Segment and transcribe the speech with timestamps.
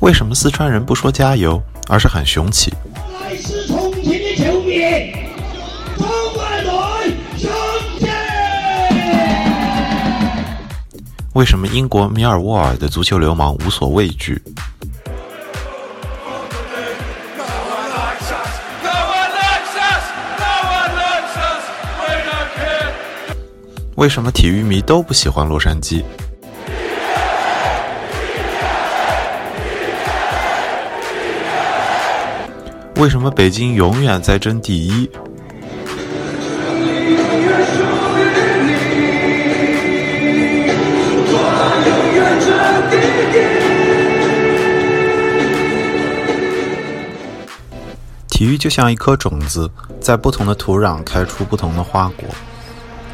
[0.00, 2.72] 为什么四川人不说加油，而是喊雄起？
[3.20, 4.78] 来自重庆的球迷，
[5.96, 7.50] 中国队雄
[7.98, 8.06] 起！
[11.34, 14.40] 为什么英国米尔沃尔的足球流氓无所畏惧？
[23.96, 26.04] 为什么体育迷都不喜欢洛杉矶？
[32.98, 35.08] 为什么北京永远在争第一？
[48.28, 52.28] 体育就像一颗种子，在不同的土壤开出不同的花果。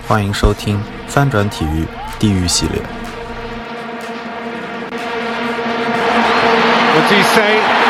[0.08, 1.84] 欢迎收听翻转体育
[2.18, 2.80] 地狱系列。
[6.94, 7.83] What do you say?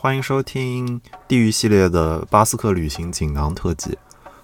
[0.00, 3.98] 欢迎收听地狱系列的巴斯克旅行锦囊特辑。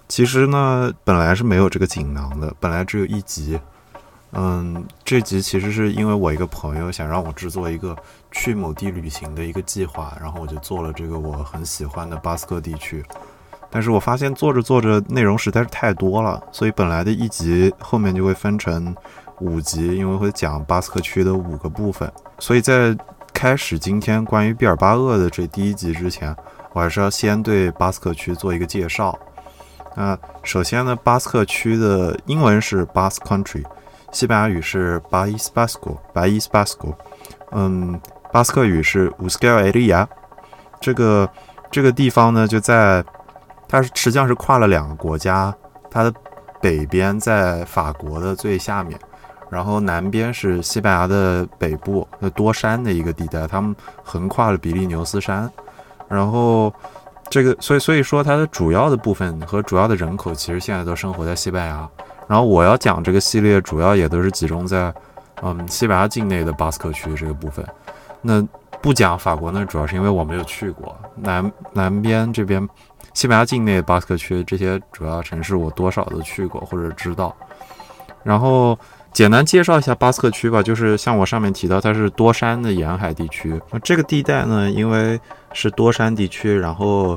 [0.08, 3.56] 其实呢，本来是没有这个锦囊的，本来只有一集。
[4.32, 7.96] 嗯，这集其实是因为我一个朋友想让我制作一个
[8.32, 13.04] 去某地旅行的一个计划，然后我就做了这个我很喜欢的巴斯克地区。
[13.70, 18.92] 但是我发现做着做着内容实在是太多了，所以本来的一集后面就会分成
[19.38, 22.12] 五集，因为会讲巴斯克区的五个部分。
[22.40, 22.96] 所以在
[23.34, 26.34] 开始今天关于毕尔巴鄂的这第一集之前，
[26.72, 29.18] 我还是要先对巴斯克区做一个介绍。
[29.94, 33.62] 那首先呢，巴斯克区的英文是 Basque Country，
[34.12, 36.94] 西班牙语是 País Vasco，País Vasco，
[37.50, 38.00] 嗯，
[38.32, 40.06] 巴斯克语是 Euskal Herria。
[40.80, 41.28] 这个
[41.70, 43.04] 这个地方呢，就在
[43.68, 45.54] 它是实际上是跨了两个国家，
[45.90, 46.14] 它的
[46.62, 48.98] 北边在法国的最下面。
[49.54, 53.72] 然后南边是西班牙的北部，那多山的一个地带，他们
[54.02, 55.48] 横跨了比利牛斯山。
[56.08, 56.74] 然后
[57.30, 61.88] 这个，所以所以说它的主要的部分和主要的人口，其实现在都生活在西班牙。
[62.26, 64.92] 然后我要讲这个系列，主要也都是集中在
[65.40, 67.64] 嗯西班牙境内的巴斯克区这个部分。
[68.20, 68.44] 那
[68.82, 72.68] 不讲法国呢，主要是因为我没有去过南南边这边
[73.12, 77.32] 西班牙境内巴斯克区这些主要城市，我多少都去过或者知道。
[78.24, 78.76] 然后。
[79.14, 83.62] 简单介绍一下巴斯克区吧，就是像我上面提到，它是多山的沿海地区。
[83.70, 85.20] 那这个地带呢，因为
[85.52, 87.16] 是多山地区，然后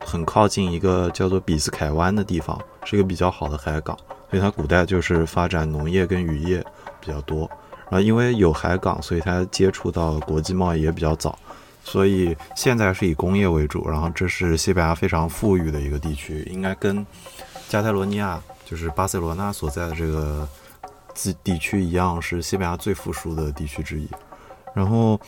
[0.00, 3.96] 很靠近一个叫做比斯凯湾的地方，是一个比较好的海港，
[4.28, 6.58] 所以它古代就是发展农业跟渔业
[7.00, 7.48] 比较多。
[7.88, 11.38] 然后因为有海港，所以它接触到国际贸易也比较早，
[11.84, 13.88] 所以现在是以工业为主。
[13.88, 17.06] 然后这是西班牙非常富裕的一个地区，应该跟
[17.68, 20.48] 加泰罗尼亚，就是巴塞罗那所在的这个。
[21.42, 24.08] 地区一样是西班牙最富庶的地区之一，
[24.74, 25.18] 然后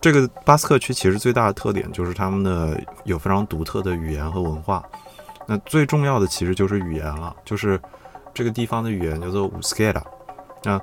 [0.00, 4.82] 这个巴斯克区其实最大的特点就是他们的有非常独特的语言和文化。
[5.46, 7.80] 那最重要的其实就是语言了，就是
[8.34, 10.04] 这个地方的语言叫做乌斯盖拉。
[10.62, 10.80] 那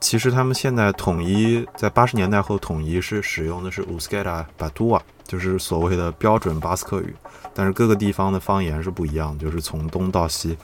[0.00, 7.14] 其实他们现在统一在八十年代后统一是使用的是乌斯盖拉巴图瓦，就是所谓的标准巴斯克语。
[7.52, 10.56] 但是各个地方的方言是不一样，就是从东到西。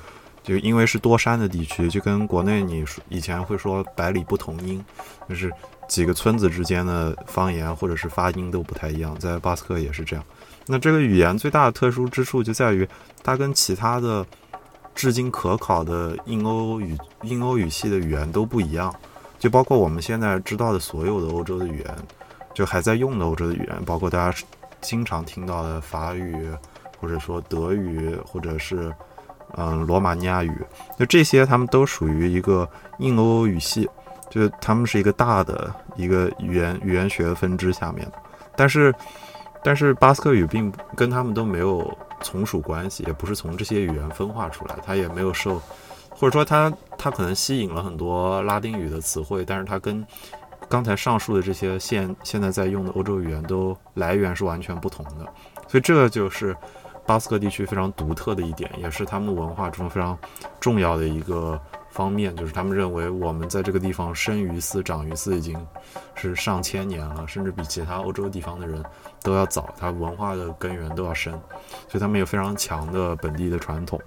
[0.44, 4.84] 就因为是多山的地区，就跟国内你以前会说百里不同音，
[5.26, 5.50] 就是
[5.88, 10.22] 几个村子之间的方言或者是发音都不太一样，在巴斯克也是这样。
[10.66, 12.86] 那这个语言最大的特殊之处就在于，
[13.22, 14.24] 它跟其他的
[14.94, 18.94] 至今可考的印欧语印欧语系的语言都不一样，
[19.38, 21.96] 就包括我们现在知道的所有的欧洲的语言，
[22.52, 24.38] 就还在用的欧洲的语言，包括大家
[24.82, 26.50] 经常听到的法语，
[27.00, 28.94] 或者说德语，或者是。
[29.56, 30.52] 嗯，罗马尼亚语，
[30.98, 32.68] 就这些，他们都属于一个
[32.98, 33.88] 印欧语系，
[34.28, 38.12] 就是他们是一个大的一个语言语言学分支下面的。
[38.56, 38.92] 但是，
[39.62, 41.88] 但是巴斯克语并跟他们都没有
[42.20, 45.62] 从属关系，也不是从这些语言分化出来，它也没有受，
[46.10, 50.04] 或者说它它可能吸引了很多拉丁语的词汇，但是它跟
[50.68, 55.24] 刚才上述的这些现现在在用的欧洲语言都来源是完全不同的，
[55.68, 56.56] 所以这就是。
[57.06, 60.18] 巴斯克地区非常独特的一点，也是他们文化中非常
[60.60, 61.60] 重要的一个
[61.90, 65.54] 方面，就是他们认为我们在这个地方生于斯、长于斯已经
[66.14, 68.82] 是上千年了，甚至比其他欧洲地方的人
[69.22, 71.32] 都要早，它文化的根源都要深，
[71.88, 74.00] 所以他们有非常强的本地的传统。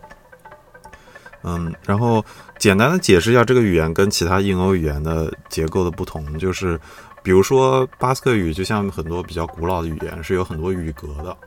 [1.44, 2.25] 嗯，然后
[2.57, 6.77] 简单的解释一下这个语言跟其他印欧语言的结构的不同，就是
[7.23, 11.38] 比如说巴斯克语，就像很多比较古老的语言，是有很多语格的，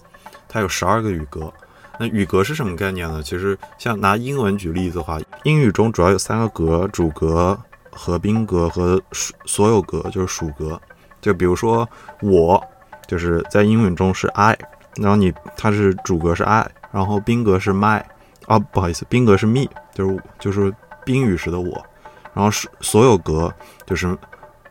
[0.50, 1.50] 它有十二个语格。
[1.99, 3.23] 那语格是什么概念呢？
[3.23, 7.58] 其实像拿英文举例子的话，英语中主要有三个格：主格、
[7.91, 9.00] 和宾格和
[9.44, 10.81] 所有格，就是属格。
[11.20, 11.87] 就比如说
[12.23, 12.62] 我，
[13.06, 14.58] 就是在英语中是 I，
[14.97, 18.02] 然后你它是主格是 I，然后宾格是 my，
[18.47, 20.75] 啊不好意思，宾格是 me，就是就是
[21.05, 21.85] 宾语时的我，
[22.32, 23.52] 然后是所有格
[23.85, 24.17] 就是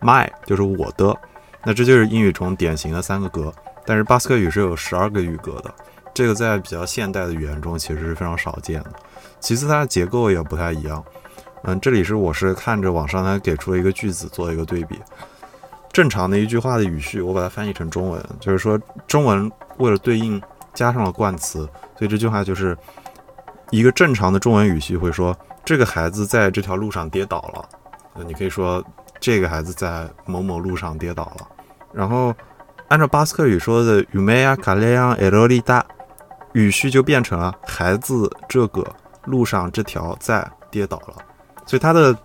[0.01, 1.15] my，就是我的。
[1.63, 3.53] 那这就是英语中典型的三个格，
[3.89, 5.73] 但是巴斯克语是有十二个语格的。
[6.13, 8.93] 这个在比较现代的语言中其实是非常少见的。
[9.39, 11.03] 其次，它的结构也不太一样。
[11.63, 14.99] 嗯，这里是我是看着网上它给出了一个句子做一个对比。
[15.91, 20.39] 正常的一句话的语序，我把它翻译成中文，就是说中文为了对应
[20.71, 22.77] 加上了冠词，所以这句话就是
[23.71, 27.69] 一个正常的中文语序会说这个孩子在这条路上跌倒了。
[28.13, 28.85] 呃，你可以说
[29.19, 31.47] 这个孩子在某某路上跌倒了。
[31.91, 32.31] 然后
[32.89, 35.81] 按照巴斯克语说的 “umea kalean erolita”。
[36.53, 38.83] 语序就变成了孩子这个
[39.25, 41.13] 路上这条在跌倒了，
[41.63, 42.17] 所以它的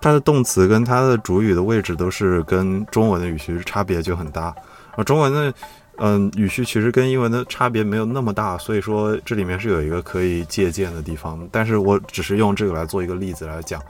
[0.00, 4.52] 它的动词跟它的主语的位置都是跟中文的语序差别就很大。
[4.96, 5.54] 而中文的
[5.98, 11.48] 嗯语序其实跟英文的差别没有那么大，所以说这里面是有一个可以借鉴的地方。
[11.52, 13.80] 但是我只是用这个来做一个例子来讲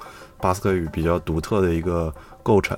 [0.42, 2.76] 巴斯克语比较独特的一个构成。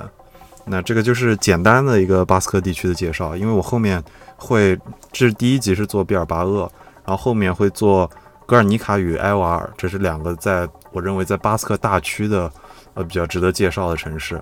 [0.67, 4.03] 那这个就是简单的一个巴斯克地区的介绍，因为我后面。
[4.39, 4.79] 会，
[5.13, 6.71] 这是第一集是做毕尔巴鄂，
[7.07, 8.09] 然后后面会做
[8.45, 12.53] 格尔尼卡与埃瓦尔，这是两个在我认为在巴斯克大区的，
[12.93, 14.39] 呃比较值得介绍的城市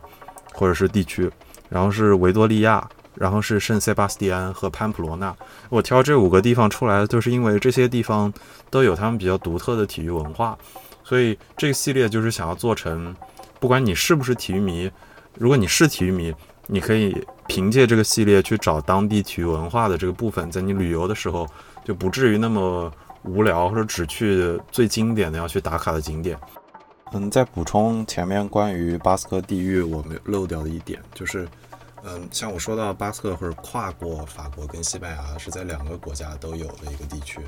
[0.53, 1.31] 或者是地区，
[1.69, 2.85] 然后是维多利亚，
[3.15, 5.33] 然后是圣塞巴斯蒂安和潘普罗纳。
[5.69, 8.33] 我挑这五个地方出来，就是因为这些地方
[8.69, 10.59] 都有他们比较独特的体育文化，
[11.05, 13.15] 所以这个系列就是想要做成，
[13.61, 14.91] 不管你是不是体育迷，
[15.37, 16.35] 如果你是体育迷。
[16.67, 21.47] 你可以凭借这个系列去找当地体育文化的这个部分，在你旅游的时候
[21.85, 22.91] 就不至于那么
[23.23, 26.39] 无聊，或者只去最经典的要去打卡的景点。
[27.13, 31.47] 嗯，再补充前面关于巴斯克地域我没漏掉的一点，就是，
[32.03, 37.41] 嗯，像我说到巴斯克或者跨过法国跟西班牙是在两个国家都有的一个地区，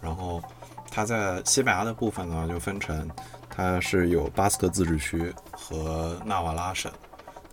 [0.00, 0.42] 然后
[0.90, 3.06] 它在西班牙的部分呢就分成，
[3.50, 6.90] 它是有巴斯克自治区和纳瓦拉省。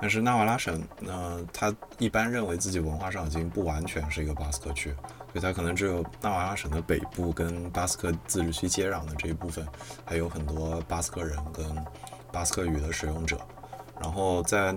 [0.03, 4.93] 但是纳瓦拉省，呢，它一般认为自己文化上已经不完全是一个巴斯克区，
[5.31, 9.65] 所以它可能只有纳瓦拉省的北部跟巴斯克自治区接壤的这一部分，
[10.03, 11.65] 还有很多巴斯克人跟
[12.33, 13.39] 巴斯克语的使用者。
[14.01, 14.75] 然后在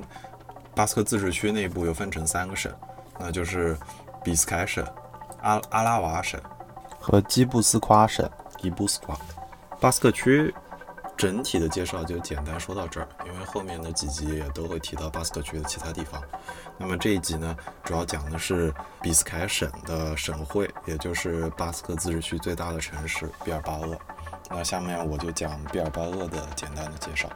[0.76, 2.72] 巴斯克自治区内部又分成三个省，
[3.19, 3.76] 那就是
[4.22, 4.87] 比斯凯省、
[5.43, 6.40] 阿阿拉瓦省
[7.00, 8.31] 和基布斯夸省。
[8.58, 9.19] 基布斯夸，
[9.81, 10.55] 巴斯克区。
[11.16, 16.22] 整体的介绍就简单说到这儿，因为后面的几集也都会提到巴斯克区的其他地方。
[16.78, 23.98] 那么这一集呢，主要讲的是比斯凯省的省会，也就是巴斯克自治区最大的城市毕尔巴鄂。
[24.50, 27.30] 那下面我就讲毕尔巴鄂的简单的介绍。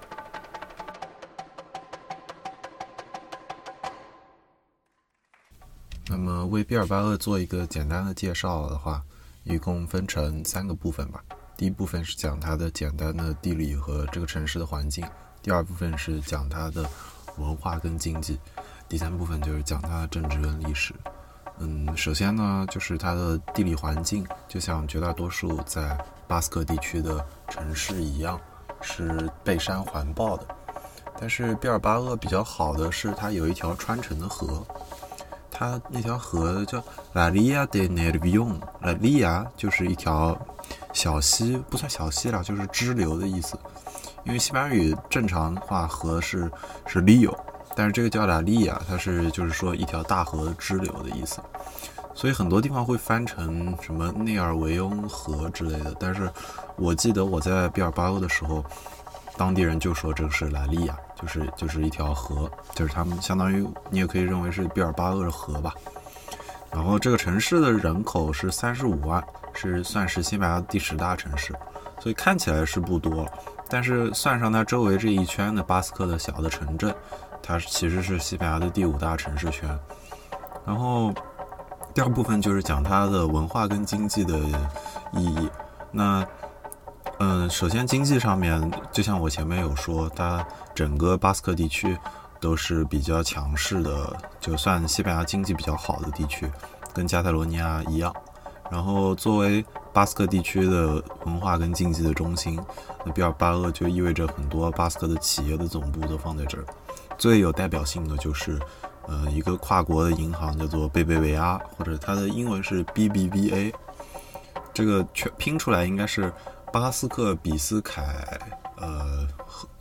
[6.06, 9.03] 那么为毕尔巴鄂做一个简单的介绍的话，
[9.44, 11.25] 一共分成三个部分吧。
[11.61, 15.07] 第一部分是讲它的简单的地理和这个城市的环境，
[15.43, 16.88] 第二部分是讲它的
[17.37, 18.40] 文化跟经济，
[18.88, 20.95] 第三部分就是讲它的政治跟历史。
[21.59, 28.40] 嗯，首先呢，就是它的地理环境，就像绝大多数在巴斯克地区的城市一样，
[28.81, 30.47] 是被山环抱的。
[31.21, 34.67] 但是毕尔巴鄂比较好的是，它有一条穿城的河，
[35.50, 40.35] 它那条河叫拉利亚德内比翁，拉利亚就是一条。
[40.92, 43.59] 小溪不算小溪了，就是支流的意思。
[44.25, 46.50] 因为西班牙语正常话河是
[46.87, 47.35] 是 rio，
[47.75, 51.40] 但是这个叫拉利亚，它是就是说一条大河支流的意思。
[52.14, 55.94] 所以很多地方会翻成什么内尔维翁河之类的。
[55.99, 56.30] 但是
[56.76, 58.62] 我记得我在毕尔巴鄂的时候，
[59.38, 65.73] 当地人就说这个是拉利亚，就是就是一条河，就是他们相当于你也可以认为是毕尔巴鄂的河吧。
[66.70, 69.25] 然后这个城市的人口是三十五万。
[69.52, 71.54] 是算是西班牙第十大城市，
[72.00, 73.26] 所以看起来是不多，
[73.69, 76.95] 但是算上它周围这一圈的巴斯克的小的城镇，
[77.42, 79.69] 它其实是西班牙的第五大城市圈。
[80.66, 81.12] 然后
[81.95, 84.38] 第二部分就是讲它的文化跟经济的
[85.12, 85.50] 意义。
[85.90, 86.25] 那
[87.19, 91.99] 嗯，首先经济上面，就像我前面有说，它整个巴斯克地区
[92.40, 96.50] 都是比较强势的，就算西班牙经济比较好的地区，
[96.95, 98.14] 跟加泰罗尼亚一样。
[98.71, 102.59] 然后作为巴斯克地区的文化跟经济的中心，
[103.05, 106.65] 那毕尔巴鄂就意味着很多巴斯克的企业的总部都放在这儿。
[107.19, 108.59] 最有代表性的就是，
[109.07, 113.75] 呃，一个跨国的银行叫做贝贝维阿，或者它的英文是 BBVA，
[114.73, 116.33] 这个全拼出来应该是
[116.73, 118.25] 巴斯克比斯凯
[118.77, 119.27] 呃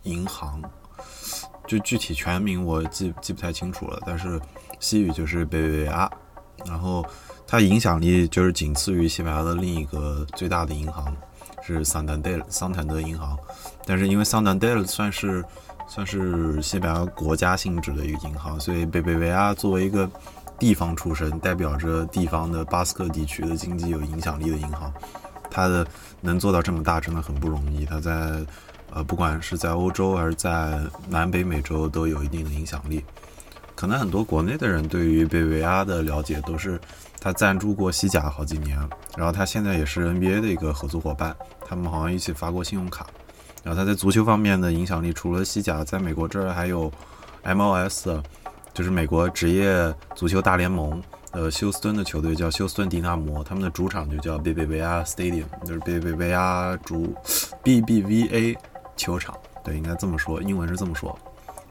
[0.03, 0.62] 银行，
[1.67, 4.41] 就具体全名我记记不太清楚了，但是
[4.79, 6.12] 西语就是贝贝维阿，
[6.65, 7.05] 然后
[7.51, 11.12] 它影响力就是仅次于西班牙的另一个最大的银行
[11.63, 13.36] 是桑坦德桑坦德银行，
[13.88, 15.44] 但是因为桑坦德算是
[15.88, 20.08] 算是西班牙国家性质的一个银行，所以贝贝维亚作为一个
[20.60, 24.94] 地方出身，代表着地方的巴斯克地区的经济有影响力的银行，
[25.50, 25.84] 它的
[26.22, 27.84] 能做到这么大真的很不容易。
[27.84, 28.46] 它在
[28.91, 30.79] 呃不管是在欧洲还是在
[31.10, 33.03] 南北美洲都有一定的影响力。
[33.75, 36.79] 可能很多国内的人对于贝维亚的了解都是
[37.19, 38.77] 他赞助过西甲好几年，
[39.17, 41.35] 然后他现在也是 NBA 的一个合作伙伴，
[41.65, 43.05] 他们好像一起发过信用卡。
[43.63, 46.91] 然后他在足球方面的影响力，除了西甲，在美国这儿还有
[47.43, 48.21] MLS，
[48.73, 51.01] 就是美国职业足球大联盟。
[51.31, 57.13] 呃，休斯敦的球队叫休斯敦迪纳摩，他们的主场就叫贝贝维亚 Stadium，就是贝贝维亚主
[57.63, 58.57] BBVA
[58.97, 61.15] 球场，对，应该这么说，英文是这么说。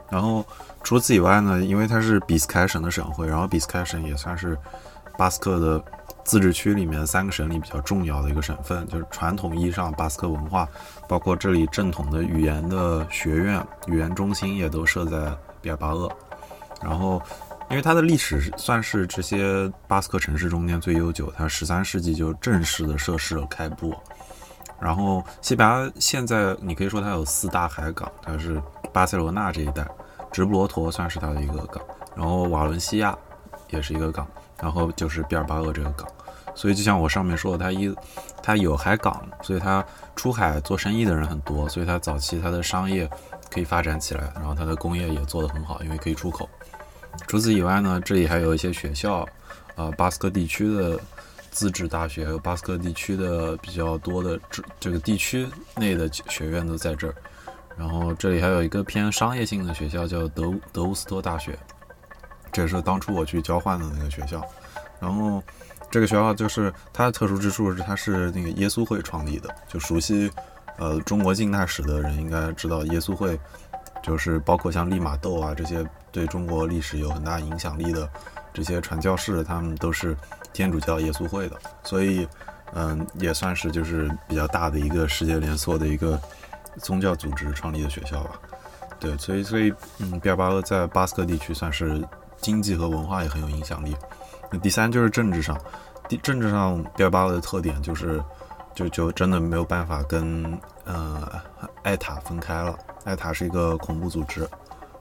[0.09, 0.47] 然后
[0.85, 4.57] 除此以外呢，因为它是比斯凯省的省会，然后比斯凯省也算是
[5.19, 5.83] 巴斯克的
[6.25, 10.69] 自治区里面三个省里比较重要的一个省份，就是传统意义上巴斯克文化，
[11.09, 16.09] 包括这里正统的语言的学院、语言中心也都设在比尔巴鄂。
[16.81, 17.21] 然后，
[17.69, 23.93] 因为它的历史算是这些巴斯克城市中间最悠久，它十三世纪就正式的设市开埠。
[24.81, 29.85] 然后，西班牙现在你可以说它有四大海港，它是巴塞罗那这一带，
[30.31, 31.83] 直布罗陀算是它的一个港，
[32.15, 33.19] 然后瓦伦西亚
[33.71, 34.25] 也是一个港，
[34.63, 36.09] 然后就是毕尔巴鄂这个港。
[36.55, 37.95] 所以就像我上面说的，它一
[38.43, 39.85] 它有海港，所以它
[40.17, 43.09] 出海做生意的人很多，所以它早期它的商业
[43.51, 46.49] 可以发展起来，然后它的工业也做得很好，因为可以出口。
[47.27, 49.27] 除此以外呢，这里还有一些学校，
[49.77, 50.99] 呃，巴斯克地区的。
[51.51, 57.15] 自治大学还有巴斯克地区的比较多的这这个地区内的学院都在这儿，
[57.77, 61.59] 然后这里还有一个偏商业性的学校叫德德乌斯托大学，
[62.53, 64.45] 这是当初我去交换的那个学校。
[65.01, 65.43] 然后
[65.91, 70.31] 这个学校就是它的特殊之处是它是那个耶稣会创立的，就熟悉
[70.77, 73.39] 呃中国近代史的人应该知道耶稣会，
[74.03, 78.09] 就是包括像利玛窦啊这些对中国历史有很大影响力的
[78.53, 80.17] 这些传教士，他们都是。
[80.51, 82.27] 天主教耶稣会的，所以，
[82.73, 86.21] 嗯，也算是就是比较大的一个世界连锁的一个
[86.79, 88.31] 宗教组织创立的学校吧。
[88.99, 92.03] 对，所以，所以，嗯，毕尔巴鄂在巴斯克地区算是
[92.41, 93.97] 经济和文化也很有影响力。
[94.51, 95.59] 那第三就是政治上，
[96.09, 98.23] 第政治上毕尔巴鄂的特点就是，
[98.75, 101.29] 就就真的没有办法跟呃
[101.83, 102.79] 艾塔分开了。
[103.05, 104.49] 艾塔是一个恐怖组织，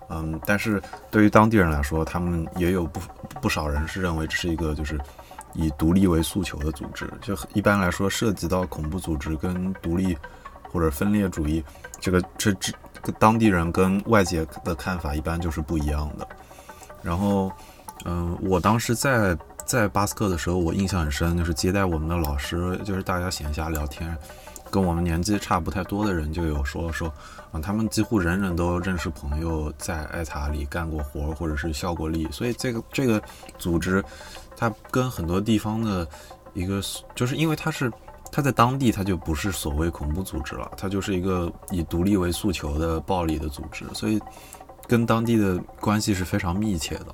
[0.10, 3.00] 嗯，但是对于当地人来说，他们也有不
[3.42, 5.00] 不少人是认为这是一个就是。
[5.54, 10.16] 以独立为诉求的组织，就一般来说涉及到恐怖组织跟独立
[10.72, 11.64] 或者分裂主义，
[12.00, 12.72] 这个这这
[13.18, 16.28] 当地人跟外界的看法一般就是不一样的。
[17.08, 17.50] 然后，
[18.04, 24.14] 嗯，我当时在在巴斯克的时候，我印象很深，就是接待我们的老师，就是大家闲暇聊天，
[24.70, 27.08] 跟我们年纪差不太多的人就有说说，
[27.54, 33.22] 啊，他们几乎人人都认识朋友在艾塔里干过活或者是效过力，所以这个这个
[33.58, 34.04] 组织。
[34.60, 36.08] 它跟很多地方的
[36.56, 36.82] 一个，
[37.14, 37.92] 就是因为它是
[38.32, 44.20] 它在当地，它就不是所谓恐怖组织了，它就是一个以独立为诉求的暴力的组织，所以
[44.88, 47.08] 跟当地的关系是非常密切的。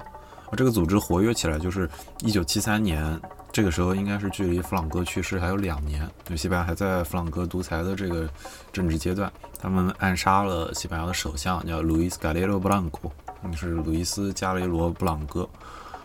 [0.52, 1.90] 而这个组织活跃起来就是
[2.20, 3.20] 一九七三年，
[3.52, 8.30] 这个时候应该是距离弗朗哥去世还有两年，就西班牙还在弗朗哥独裁的这个
[8.72, 13.10] 政治阶段，他们暗杀了西班牙的首相，叫路易斯·加雷罗·布朗科，
[13.56, 15.50] 是路易斯·加雷罗·布朗哥，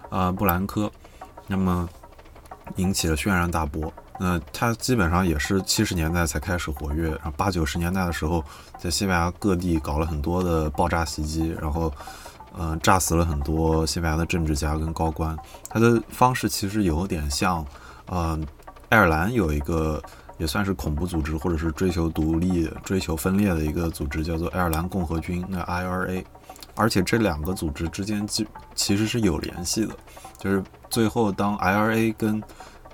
[0.09, 0.91] 啊，布兰科。
[1.47, 1.89] 那么
[2.77, 3.93] 引起了轩然大波。
[4.19, 8.45] 那它基本上也是七十年代才开始活跃，然后八九十年代的时候，
[8.79, 11.93] 在西班牙各地搞了很多的爆炸袭击，然后，
[12.59, 15.37] 嗯，炸死了很多西班牙的政治家跟高官。
[15.69, 17.65] 它的方式其实有点像，
[18.11, 18.45] 嗯，
[18.89, 20.03] 爱尔兰有一个
[20.37, 26.25] 也算是恐怖组织，或者是追求独立、追求分裂的一个组织，叫做爱尔兰共和军，那 IRA。
[26.75, 29.97] 而且这两个组织之间其其实是有联系的，
[30.39, 32.41] 就是最后当 IRA 跟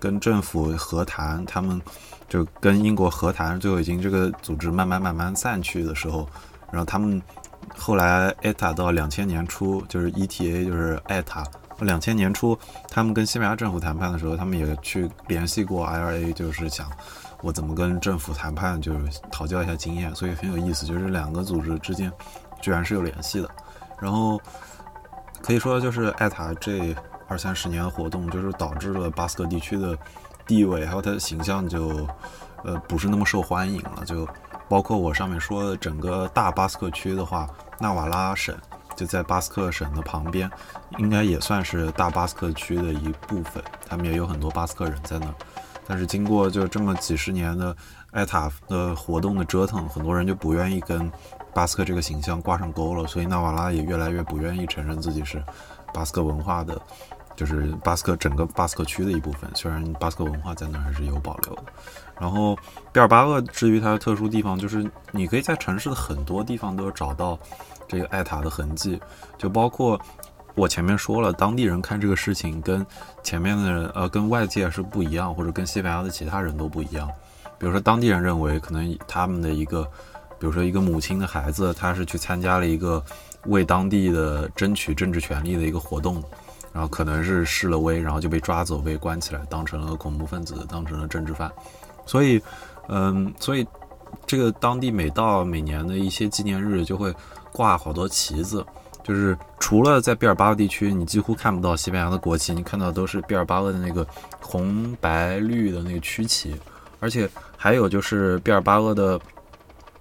[0.04, 1.80] 跟政府和谈，他们
[2.28, 6.28] 就跟英国和谈，最后已经这个组织慢慢慢慢散去的时候，
[6.70, 7.23] 然后他们
[7.75, 11.42] 后来埃塔到两千年初，就是 ETA 就是艾塔，
[11.80, 12.58] 两千年初
[12.90, 16.87] 他们跟西班牙政府谈判的时候，他们也去联系过 IRA，就是想
[17.40, 22.12] 我怎么跟政府谈判，就是讨教一下经验，所以很有意思，就是两个组织之间
[22.61, 23.49] 居然是有联系的，
[23.99, 24.38] 然后
[25.40, 26.94] 可以说就是艾塔这。
[27.34, 29.98] 二三十年的活动，就是导致了巴斯克地区的
[30.46, 32.06] 地位还有它的形象就，
[32.62, 34.04] 呃，不是那么受欢迎了。
[34.06, 34.24] 就
[34.68, 37.48] 包括我上面说的整个大巴斯克区的话，
[37.80, 38.56] 纳瓦拉省
[38.94, 40.48] 就在巴斯克省的旁边，
[40.98, 43.60] 应该也算是大巴斯克区的一部分。
[43.88, 45.34] 他们也有很多巴斯克人在那儿。
[45.88, 47.76] 但是经过就这么几十年的
[48.12, 51.10] 埃塔的活动的折腾，很多人就不愿意跟
[51.52, 55.42] 巴斯克这个形象挂上钩了，所以纳瓦拉也越来越不愿意承认自己是
[55.92, 56.80] 巴斯克文化的。
[57.36, 61.64] 就是巴斯克整个巴斯克区的一部分，虽然巴斯克文化在那儿还是有保留的。
[62.20, 62.56] 然后
[62.92, 67.38] 毕尔巴鄂至于它的特殊地方，就是你可以在城市的很多地方都找到
[67.88, 69.00] 这个艾塔的痕迹，
[69.36, 70.00] 就包括
[70.54, 72.86] 我前面说了，当地人看这个事情跟
[73.24, 77.10] 前面的人呃跟外界是不一样，或者跟西班牙的其他人都不一样。
[77.58, 79.82] 比如说当地人认为可能他们的一个，
[80.38, 83.04] 比如说一个母亲的孩子，他是去参加了一个
[83.46, 86.22] 为当地的争取政治权利的一个活动。
[86.74, 91.48] 然后可能是示了威，然后就被抓走，被关起来，当成了恐怖分子，当成了政治犯。
[92.04, 92.42] 所以，
[92.88, 93.64] 嗯，所以
[94.26, 97.14] 这个当地每到每年的一些纪念日，就会
[97.52, 98.66] 挂好多旗子。
[99.04, 104.04] 就是除了在毕尔巴鄂地区，你几乎看不到西班牙的国旗，你看到都是毕尔巴鄂的那个
[104.40, 106.56] 红白绿的那个区旗。
[106.98, 109.20] 而且还有就是毕尔巴鄂的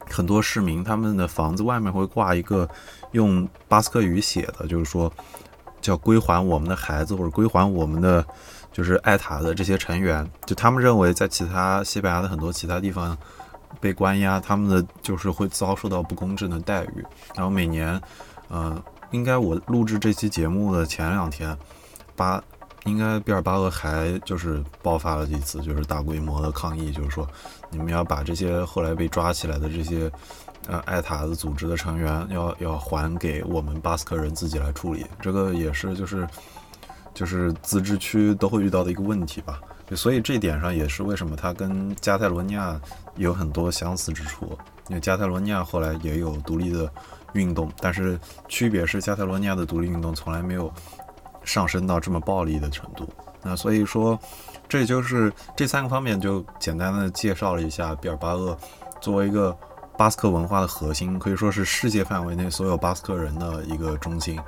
[0.10, 2.68] 很多市民，他们的房子外面会挂一个
[3.12, 5.14] 用巴斯克语写的，就是说。
[5.84, 8.26] 叫归还我们的孩子，或者归还我们的，
[8.72, 10.26] 就是艾塔的这些成员。
[10.46, 13.16] 就他们认为，在其他西班牙的很多其他地方
[13.82, 17.06] 被关押，他们的就是会遭受到不公正的待遇。
[17.36, 18.02] 然后每年，
[18.48, 21.56] 呃，应该我录制这期节目的前两天，
[22.16, 22.42] 巴
[22.86, 27.28] 应该毕尔巴鄂还就是爆发了几次，就是大规模的抗议，就是说
[27.70, 30.10] 你们要把这些后来被抓起来的这些。
[30.66, 36.26] 呃，艾塔的组织的成员要要还给我们巴斯克人自己来处理，这个也是就是
[37.14, 39.60] 就是自治区都会遇到的一个问题吧。
[39.94, 42.80] 所以这点上也是为什么它跟加泰罗尼亚
[43.18, 44.58] 有很多相似之处。
[44.88, 46.90] 因为加泰罗尼亚后来也有独立的
[47.34, 50.72] 运动，但是区别是加泰罗尼亚的独立运动从来没有
[51.44, 53.06] 上升到这么暴力的程度。
[53.42, 54.18] 那所以说，
[54.70, 58.58] 这就是这三个方面就简单的介绍了一下毕尔巴鄂
[59.02, 59.54] 作为一个。
[59.98, 64.40] 巴斯克文化的核心可以说是世界范围内所有巴斯克人的一个中心。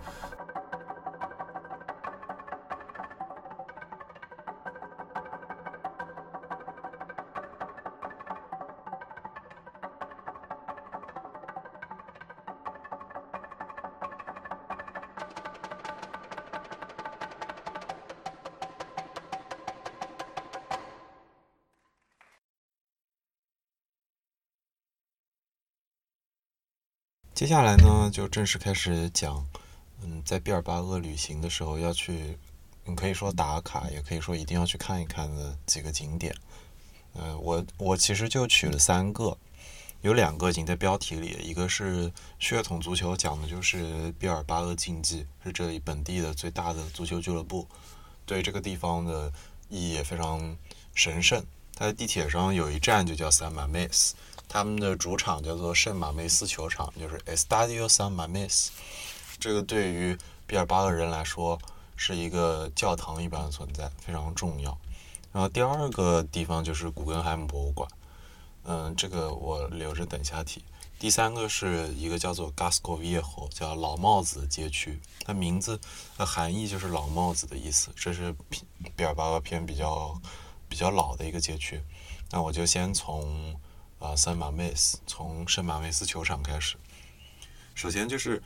[27.35, 29.45] 接下来呢，就正式开始讲，
[30.01, 32.37] 嗯，在毕尔巴鄂旅行的时候要去，
[32.85, 36.33] 你可以说打卡，也可以说一定要去看一看的几个景点。
[37.11, 39.37] 呃，我我其实就取了三个，
[39.99, 47.67] 有两个已经在标题里，一个是血统足球，讲的就是毕尔巴鄂竞技，是这里本地的最大的足球俱乐部，
[48.25, 49.29] 对这个地方的
[49.67, 50.55] 意义也非常
[50.93, 51.45] 神圣。
[51.75, 54.11] 它的地铁上有一站就叫 s a Mames。
[54.55, 58.69] 他们的主场叫做圣马梅斯球场，就是 Estadio San Mames。
[59.37, 61.59] 这个对于毕尔巴鄂人来说
[61.97, 64.77] 是一个教堂一般的存在，非常重要。
[65.33, 67.85] 然后第二个地方就是古根海姆博物馆，
[68.63, 70.63] 嗯，这个我留着等下提。
[70.97, 75.77] 第三个是一个叫做 Gasco Viejo，叫老帽子的街区，它名字
[76.17, 77.89] 的含义就是老帽子的意思。
[77.93, 78.33] 这是
[78.95, 80.17] 毕尔巴鄂偏比较
[80.69, 81.81] 比较老的一个街区。
[82.31, 83.53] 那我就先从。
[84.05, 86.77] 啊，圣马梅斯从圣马梅斯球场开始。
[87.73, 88.41] 首先就是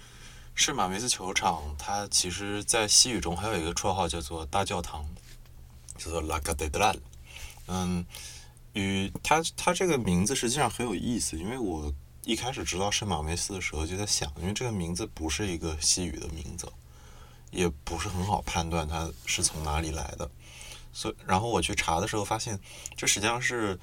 [0.56, 5.06] 圣马梅斯球场，它其实在西语中还有一个绰号叫做大教堂，
[5.98, 7.00] 叫做 La Catedral。
[7.68, 8.06] 嗯，
[8.72, 11.94] 与它它这个名字实际上很有意思，因为我
[12.24, 16.72] 一开始知道圣马梅斯的时候就在想，因为这个名字不是一个西语的名字，
[17.52, 20.32] 也不是很好判断它是从哪里来的。
[20.94, 22.58] 所，然后我去查的时候发现，
[22.96, 23.78] 这实际上是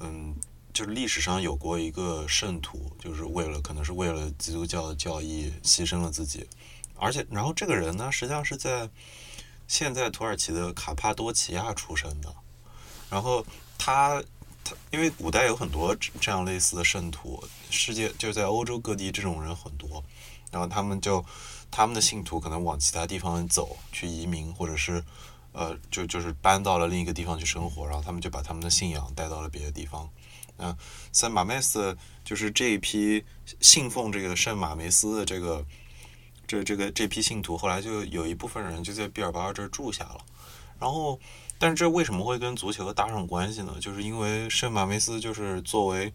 [0.00, 0.34] 嗯。
[0.72, 6.48] 就是历史上有过一个圣徒，就是为了可能是为了基督教的教义牺牲了自己，
[6.96, 8.88] 而且然后这个人呢，实际上是在
[9.68, 12.34] 现在土耳其的卡帕多奇亚出生的，
[13.10, 13.44] 然后
[13.76, 14.22] 他
[14.64, 20.02] 他因为古代有很多这样类似的圣徒，世界就在欧洲各地这种人很多，
[20.50, 21.22] 然后他们就
[21.70, 25.04] 他们的信徒可能往其他地方走去移民，或者是
[25.52, 30.08] 呃就就是搬到了另一个地方去生活，然后他们就把他们的信仰带到了别的地方。
[30.62, 30.76] 嗯，
[31.12, 33.24] 圣马梅斯就是这一批
[33.60, 35.64] 信奉这个圣马梅斯的这个
[36.46, 40.18] 这这个这批信徒，后来就有一部分人就在毕尔巴鄂这儿住下了。
[40.78, 41.18] 然后，
[41.58, 43.76] 但是这为什么会跟足球搭上关系呢？
[43.80, 46.12] 就是因为圣马梅斯就是作为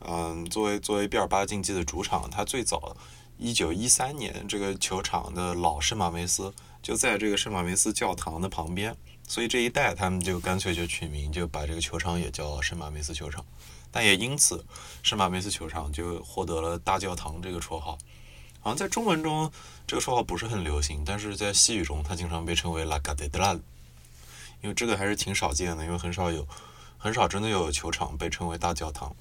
[0.00, 2.96] 嗯作为作为毕尔巴竞技的主场，它最早
[3.36, 8.96] 一九一三年这个球场的老圣马梅斯就在这个圣马梅斯教堂的旁边。
[9.28, 13.44] 所以这一代他们就干脆就取名，就把这个球场也叫圣马梅斯球场。
[13.90, 14.64] 但也因此，
[15.02, 17.98] 圣马梅斯球场就获得了大教堂这个绰号。
[18.60, 19.50] 好像在中文中
[19.86, 23.60] 这个绰号不是很流行，但是在西语中它经常被称为 La Catedral，
[24.62, 26.46] 因为这个还是挺少见的，因为很少有
[26.96, 29.14] 很少真的有球场被称为大教堂。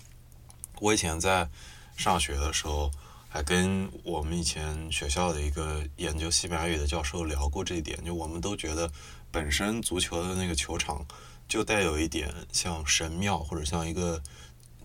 [0.79, 1.49] 我以前在
[1.97, 2.91] 上学的时候，
[3.29, 8.89] 还跟我们以前学校的一个研究西班牙语的教授聊过这一点，就我们都觉得。
[9.31, 11.05] 本身足球的那个球场
[11.47, 14.21] 就带有一点像神庙或者像一个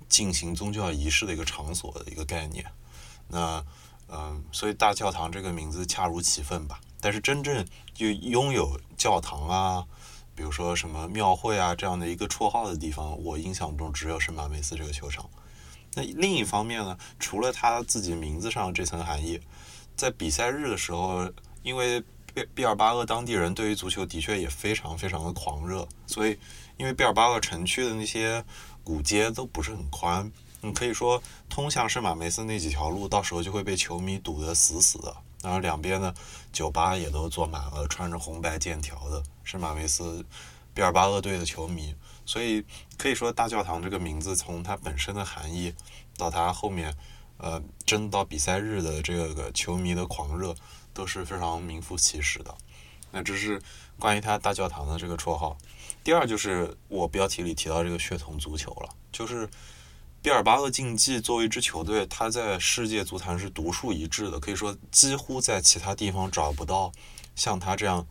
[0.09, 2.65] 进行宗教仪式的一个场所的一个概念。
[3.29, 3.65] 那
[4.09, 6.81] 嗯，所以大教堂这个名字恰如其分吧。
[7.01, 9.87] 但是真正就拥有教堂啊，
[10.35, 15.29] 比如说什么庙会啊这样的一个绰号的地方，我印象中只有圣马梅斯这个球场。
[15.95, 19.41] 那另一方面呢，除了他自己名字上这层含义，
[19.97, 21.29] 在比赛日的时候，
[21.63, 22.03] 因为
[22.35, 26.39] 毕毕尔巴鄂当地人对于足球的确也非常非常的狂热，所以
[26.77, 28.45] 因为毕尔巴鄂城区的那些
[28.83, 35.15] 古街都不是很宽，你可以说通向圣马梅斯那几条路，到时候就会被球迷堵得死死的。
[35.43, 36.15] 然后两边的
[36.53, 40.25] 酒吧也都坐满了穿着红白剑条的圣马梅斯
[40.73, 42.65] 毕尔巴鄂队的球迷，所以
[42.97, 45.75] 可以说大教堂这个名字从它本身的含义
[46.17, 46.95] 到它后面，
[47.39, 50.55] 呃，真到比赛日的这个球迷的狂热。
[50.93, 52.55] 都是非常名副其实的。
[53.15, 53.61] 那这是
[53.99, 55.55] 关于他大教堂的这个绰号。
[56.03, 59.47] 第二就是我标题里提到这个血统足球了，就是
[60.23, 66.91] 毕尔巴鄂竞技作为一支球队，它在世界足坛是独树一帜的，可以说几乎在其他地方找不到
[67.37, 68.07] 像他这样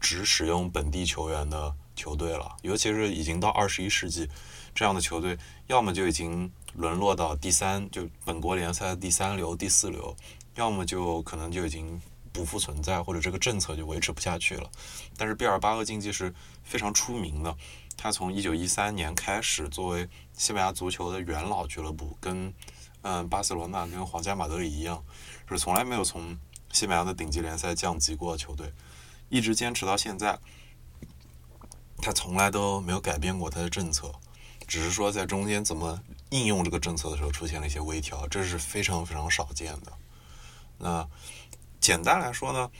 [0.00, 2.56] 只使用本地球员的球队了。
[2.62, 4.26] 尤其是已经到二十一世纪，
[4.74, 10.16] 这样的球队要么就已经沦落到第三，就本国联赛第三流、第四流，
[10.54, 12.00] 要么就可能就已经。
[12.36, 14.70] 不复存在，或者这个政策就维持不下去了。
[15.16, 17.56] 但是毕尔巴鄂竞技是非常出名的，
[17.96, 22.52] 它从一九一三年开始作为西班牙足球的元老俱乐部，跟
[23.00, 25.02] 嗯巴塞罗那跟皇家马德里一样，
[25.48, 26.36] 是从来没有从
[26.72, 28.70] 西班牙的顶级联赛降级过的球队，
[29.30, 30.38] 一直坚持到现在。
[32.02, 34.12] 他从来都没有改变过他的政策，
[34.68, 39.92] 只是说在中间怎么应用这个政策的时候出现了一些微调，这是非常非常少见的。
[40.76, 41.08] 那。
[41.80, 42.70] 简单来说呢，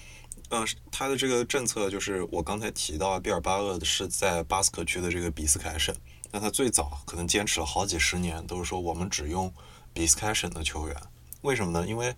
[0.48, 5.94] 呃，它的这个政策就是我刚才提到，毕尔巴鄂是在巴斯克区的这个比斯凯省。
[6.32, 9.50] 那他最早可能坚持了好几十年，都是说我们只用
[9.94, 10.96] 比斯凯省的球员。
[11.42, 11.87] 为什么呢？
[11.87, 12.14] 因为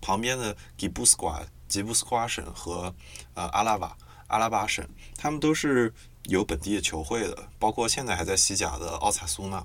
[0.00, 2.92] 旁边的吉布斯瓜、吉布斯瓜省和
[3.34, 9.64] 呃阿拉瓦、阿拉巴省，他们都是有本地的球会的，包括现在还在西甲的奥萨苏纳，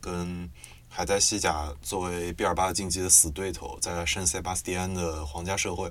[0.00, 0.48] 跟
[0.94, 5.90] 还在西甲作为毕尔巴竞技的死对头，在圣塞巴斯蒂安的皇家社会。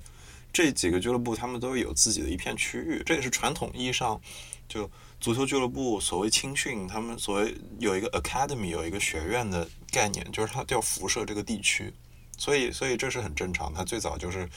[0.53, 4.21] 这几个俱乐部，他们都有自己的一片区域，这也是传统意义上
[4.67, 4.87] 就
[5.19, 11.91] 足球俱乐部所谓青训，他们所谓有一个 academy，有一个学院的概念，就是它要辐射这个地区，
[12.37, 13.73] 所以，所以这是很正常。
[13.73, 14.47] 它最早就是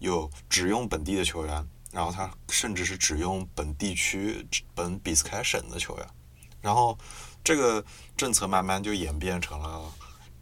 [0.00, 4.44] 有只用本地的球员，然后它甚至是只用本地区
[4.74, 6.06] 本比斯凯省的球员，
[6.62, 6.98] 然后
[7.46, 7.82] 这个
[8.16, 9.90] 政策慢慢就演变成了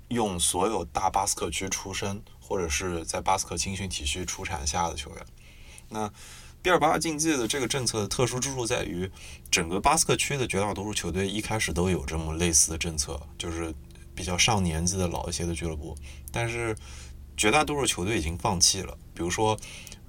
[0.09, 2.21] 用所有大巴斯克区出身。
[2.47, 5.27] 或者是在巴斯克青训体系出产下的球员，
[5.88, 6.12] 那
[6.61, 9.11] 毕尔巴鄂竞技的这个政策的特殊之处在于，
[9.51, 13.75] 整个巴斯克区的绝大多数球队一开始都有这么类似的政策，就是
[14.14, 15.97] 比较上年纪的老一些的俱乐部，
[16.31, 16.77] 但是
[17.35, 18.95] 绝大多数球队已经放弃了。
[19.14, 19.59] 比如说，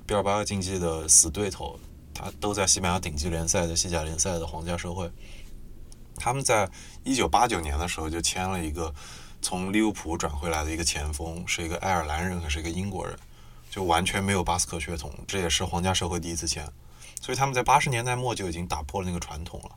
[0.05, 1.79] 毕尔巴鄂竞技的死对头，
[2.13, 5.09] 他都在西班牙顶级联赛的西甲联赛的皇家社会，
[6.15, 6.69] 他们在
[7.03, 8.93] 一九八九年的时候就签了一个。
[9.41, 13.15] 从利物浦转回来的一个前锋是一个爱尔兰人，还是一个英国人，
[13.69, 16.67] 就完全没有巴斯克血统，这也是皇家社会第一次签，
[17.21, 19.69] 所以他们在八十年代末就已经打破了那个传统了。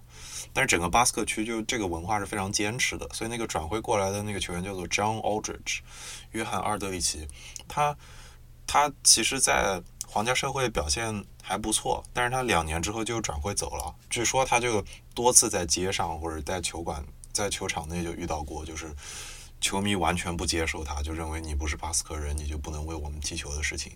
[0.55, 5.81] 但是整个巴斯克区就这个文化是非常坚持的，所以那个转会过来的那个球员叫做 John Aldridge，
[6.31, 7.29] 约翰·阿尔德里奇，
[7.69, 7.95] 他
[8.67, 13.95] 他其实，在皇家社会表现还不错，但是他两年之后就转会走了。
[14.11, 14.85] 据说他就
[15.15, 18.95] 多次在街上或者在球馆、在球场内就遇到过，就是
[19.59, 23.93] 球迷完全不接受他，就认为你不是巴斯克人，你就不能为我们踢球的事情。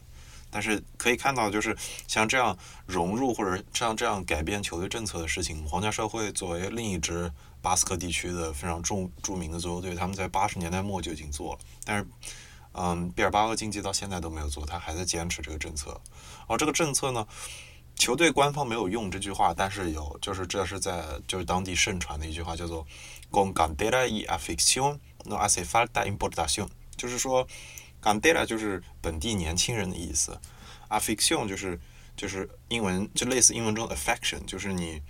[0.50, 1.76] 但是可以看到，就是
[2.08, 11.58] 像这样融入或者像这样改变球队政策的事情，皇家社会作为另一支巴斯克地区的非常著著名的足球队，他们在八十年代末就已经做了。
[11.84, 12.06] 但是，
[12.72, 16.00] 嗯，毕尔巴鄂竞技到现在都没有做，他还在坚持这个政策。
[16.52, 17.26] 而这个政策呢，
[17.96, 22.86] 球队官方没有用这句话，但是有，就是这是在就是当地盛传的一句话，叫做
[23.30, 27.46] “con cantera y afición no hace falta importación”，就是说。
[28.04, 30.36] Cantera 就是本地年轻人的意思
[30.88, 31.78] ，affection 就是
[32.16, 35.00] 就是英文就类似英文中的 affection，就是你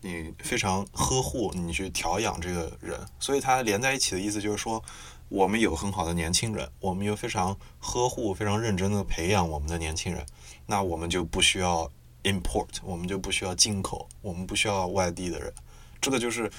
[0.00, 4.80] 你非常呵护你去调养这个人，所以它连在一起的意思就是说，
[5.28, 10.24] 我们有很好的年轻人，我们又非常呵护、非常认真的培养我们的年轻人，
[10.70, 11.90] 那我们就不需要
[12.22, 15.52] import，我们就不需要进口，我们不需要外地的人，
[16.00, 16.50] 这个就是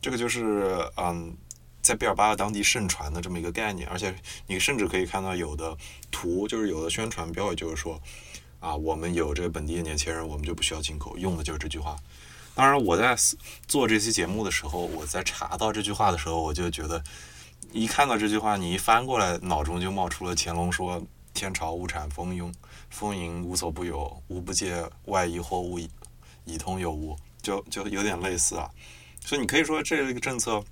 [0.00, 1.36] 这个就是嗯。
[1.84, 5.76] 在毕尔巴鄂当地盛传的这么一个概念，而且你甚至可以看到有的
[6.10, 8.00] 图，就是有的宣传标语，就是说，
[8.58, 11.94] 啊，我们有这个本地的年轻人，我们就不需要进口，用的就是这句话。
[12.54, 13.14] 当然，我在
[13.66, 17.04] 做这期节目的时候，我在查到这句话的时候，我就觉得，
[17.70, 21.02] 一看到这句话，你一翻过来，脑中就冒出了乾隆说
[21.34, 22.50] “天朝物产丰庸，
[22.94, 25.78] 丰盈无所不有，无不借外夷货物
[26.44, 28.70] 以通有无”，就就有点类似啊。
[29.20, 30.64] 所以你可以说这个政策。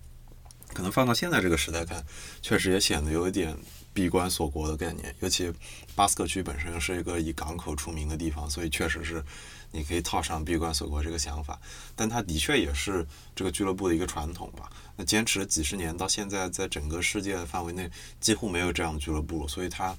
[0.75, 2.03] 可能放到现在这个时代看，
[2.41, 3.55] 确实也显得有一点
[3.93, 5.15] 闭关锁国的概念。
[5.21, 5.53] 尤其
[5.95, 9.23] 巴斯克区本身是一个以港口出名的地方，所以确实是
[9.71, 11.61] 你可以套上闭关锁国这个想法。
[11.95, 13.07] 但它的确也是
[13.37, 14.71] 这个俱乐部的一个传统吧。
[14.97, 19.95] 那坚持了几十年，到现在在整个世界的范围内几乎没有这样的俱乐部，所以它。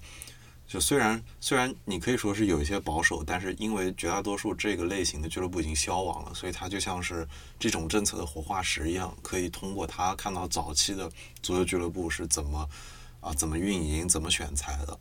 [0.66, 7.28] 就虽然虽然你可以说是有一些保守，但是因为绝大多数这个类型的俱乐部已经消亡了，所以它就像是
[7.60, 11.08] 这种政策的活化石一样，可以通过它看到早期的
[11.44, 12.68] 足球俱乐部是怎么
[13.20, 14.98] 啊怎么运营、怎么选材的。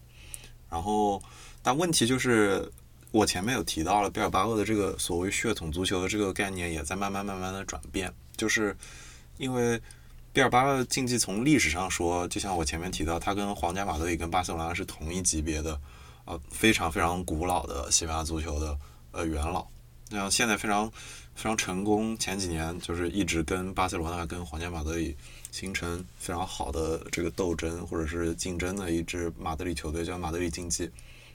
[0.69, 1.23] 然后，
[1.63, 2.71] 但问题就是
[3.11, 8.77] 我前面有提到了，贝尔巴鄂的这个所谓血统足球的这个概念也在慢慢慢慢的转变，就是
[9.39, 9.81] 因为。
[10.35, 15.79] 毕尔巴鄂竞技从历史上说，就像我前面提到，它跟皇家马德里、跟巴塞罗那是同一级别的，
[16.25, 18.79] 呃，非常非常古老的西班牙足球的
[19.11, 19.67] 呃元老。
[20.11, 20.91] 像现在非常
[21.35, 25.15] 非常成功，前几年就是一直跟巴塞罗那、跟皇家马德里
[25.51, 30.91] 形成非常好的这个斗争或者是竞争的一支马德里球队，叫马德里竞技。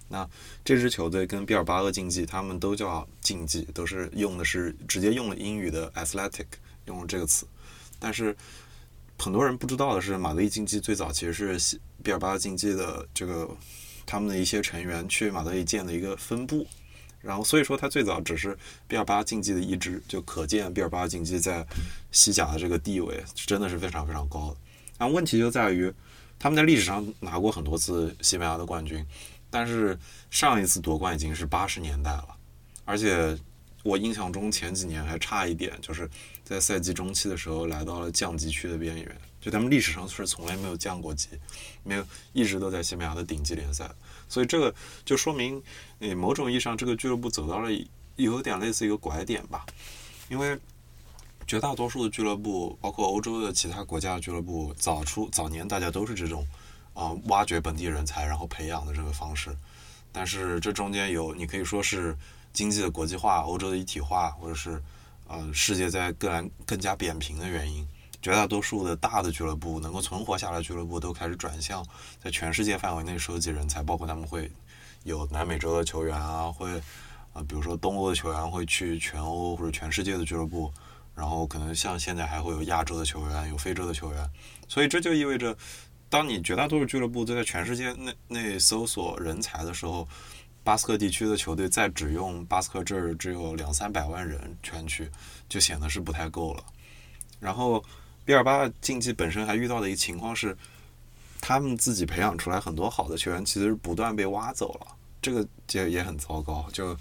[0.10, 0.28] 那
[0.66, 6.48] 这支球队跟毕尔巴鄂竞技，他们都叫竞技，都是用的是直接用了英语的 athletic，
[6.86, 7.46] 用了这个词，
[8.00, 8.36] 但是。
[9.20, 13.50] 很多人不知道的是，马德里竞技最早其实是毕尔巴鄂竞技的这个
[14.06, 16.66] 他们的一些成员去马德里建的一个分部，
[17.20, 21.66] 然后所以说它最早只是毕尔巴竞技的一支，就可见毕尔巴鄂竞技在
[22.12, 24.58] 西甲的这个地位真的是非常非常高的。
[24.98, 25.92] 但问题就在于，
[26.38, 29.06] 他们在历史上拿过很多次西班牙的冠军，
[29.50, 29.98] 但是
[30.30, 32.28] 上一次夺冠已经是八十年代了，
[32.86, 33.38] 而且。
[33.84, 36.10] 我印象中前几年还差一点，就是
[36.48, 39.18] 在赛季中期的时候来到了降级区的边缘。
[39.42, 41.28] 就他们历史上是从来没有降过级，
[41.84, 43.90] 没有一直都在西班牙的顶级联赛。
[44.30, 45.62] 所以这个就说明，
[46.00, 47.70] 诶，某种意义上这个俱乐部走到了
[48.16, 49.66] 有点类似一个拐点吧。
[50.30, 50.58] 因为
[51.46, 56.48] 绝大多数的俱乐部，包括欧洲的其他国家俱乐部，早出早年大家都是这种
[56.94, 59.56] 啊挖掘本地人才然后培养的这个方式。
[60.12, 62.18] 但是这中间有你可以说是。
[62.54, 64.82] 经济的国际化、欧洲的一体化，或者是
[65.28, 67.88] 呃世界在更来更加扁平的原因，
[68.22, 71.86] 绝大多数的大的俱乐部能够存活下来，俱乐部都开始转向
[72.22, 74.52] 在全世界范围内收集人才，包括他们会
[75.04, 76.72] 有南美洲的球员啊，会
[77.34, 80.72] 啊比如说东欧的球员会去全欧或者全世界的俱乐部，
[81.14, 84.30] 然后可能像现在还会有亚洲的球员，有非洲的球员，
[84.68, 85.56] 所以这就意味着，
[86.10, 90.08] 当你绝大多数俱乐部都在全世界内内搜索人才的时候。
[90.68, 95.10] 巴斯克地区的球队再只用巴斯克这儿只有两三百万人圈区，
[95.48, 96.64] 就显得是不太够了。
[97.40, 97.82] 然后，
[98.26, 100.58] 毕尔巴竞技本身还遇到的一个情况是，
[101.40, 104.88] 他们自己培养出来很多好的球员，其实不断被挖走了，
[105.22, 106.68] 这个也也很糟糕。
[106.74, 106.94] 就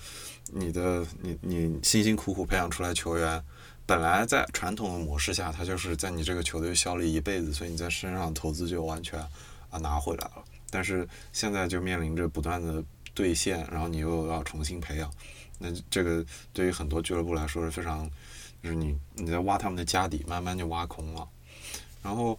[0.53, 3.43] 你的你你辛辛苦苦培养出来球员，
[3.85, 9.19] 本来在传统的模式下，他就是在你这个球队效力一辈子，所以你在身上投资就完全
[9.71, 10.45] 啊拿回来了。
[10.71, 12.81] 但是现在就面临着不断的。
[13.17, 15.11] 兑现，然后你又要重新培养，
[15.59, 18.09] 那这个对于很多俱乐部来说是非常，
[18.63, 21.27] 就是你你在挖他们的家底，慢慢就挖空了。
[22.03, 22.39] 然后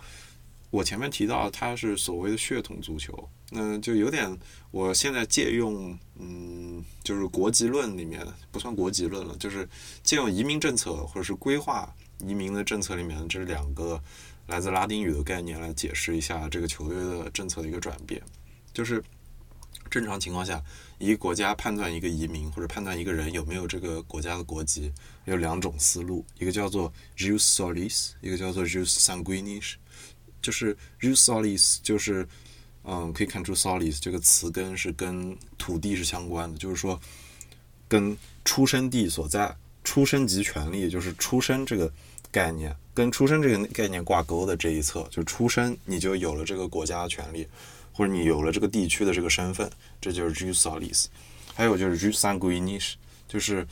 [0.69, 4.37] 我前面提到它是所谓的血统足球，那就有点
[4.69, 9.67] 我现在借用，嗯，就是国籍论里面不算国籍论了，就是
[10.03, 13.99] 借用移民政策或者是规划移民的政策里面这两个
[14.45, 18.21] 来自拉丁语的概念来解释一下这个球队的政策的一个转变，
[18.73, 19.03] 就是
[19.87, 20.61] 正常情况下，
[20.99, 24.91] 一个国家判断一个移民或者判断一个人有没有这个国家的国籍，
[25.25, 29.73] 有两种思路，一个叫做 jus solis，一个叫做 jus sanguinis。
[30.39, 32.25] 就是 jus solis，就是
[32.83, 36.97] 嗯，可以看出 solis 这个词根是跟土地是相关的，就是说
[37.87, 41.91] 跟出生地所在、出生及权利，就是出生这个
[42.31, 47.45] 概念跟出生这个概念挂钩的这一侧，就出生你就有了这个国家的权利，
[47.97, 51.07] 或者你有了这个地区的这个身份，这就是 jus solis。
[51.55, 52.95] 还有就是 j u s a n g u i n i s
[53.27, 53.67] 就是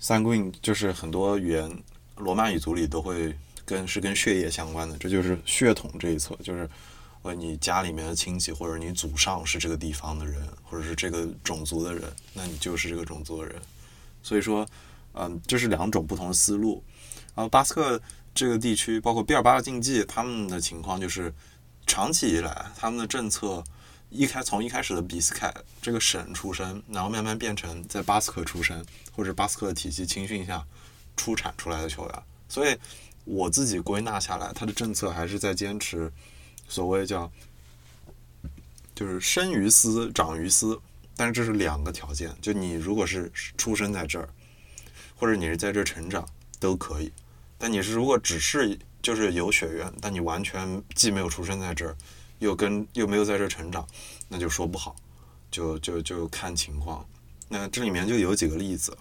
[0.00, 1.70] sanguin，就是很多语言
[2.16, 3.36] 罗马语族里都会。
[3.68, 6.70] 跟是跟血液相关的，这就是血统这一侧，就是
[7.22, 13.60] 呃你家里面的亲戚或者你祖上是这个地方的人，或者是这个种族的人，那你就是这个种族的人。
[14.22, 14.64] 所以说，
[15.14, 16.80] 嗯，这是两种不同的思路。
[17.34, 18.00] 然后巴斯克
[18.32, 21.34] 这个地区，包括毕尔巴的竞技，他们的情况就是
[21.86, 23.62] 长期以来他们的政策
[24.10, 30.64] 一开从一开始的比斯凯这个省出身，然后慢慢变成在巴斯克出身或者巴斯克体系青训下
[31.16, 32.76] 出产出来的球员，所以。
[33.28, 36.12] 我自己归纳下来，他的政策还是在坚持
[36.68, 37.28] 所谓叫
[38.94, 40.80] 就是生于斯长于斯，
[41.16, 44.28] 但是这是两个条件，就你如果是出生在这儿，
[45.16, 46.24] 或者你是在这儿成长
[46.60, 47.12] 都可以，
[47.58, 51.96] 但你是如果只是就是有血缘，但你完全既没有出生在这儿，
[52.40, 53.86] 又跟又没有在这儿成长，
[54.28, 54.96] 那就说不好，
[55.48, 57.06] 就就就看情况。
[57.48, 58.98] 那这里面就有几个例子，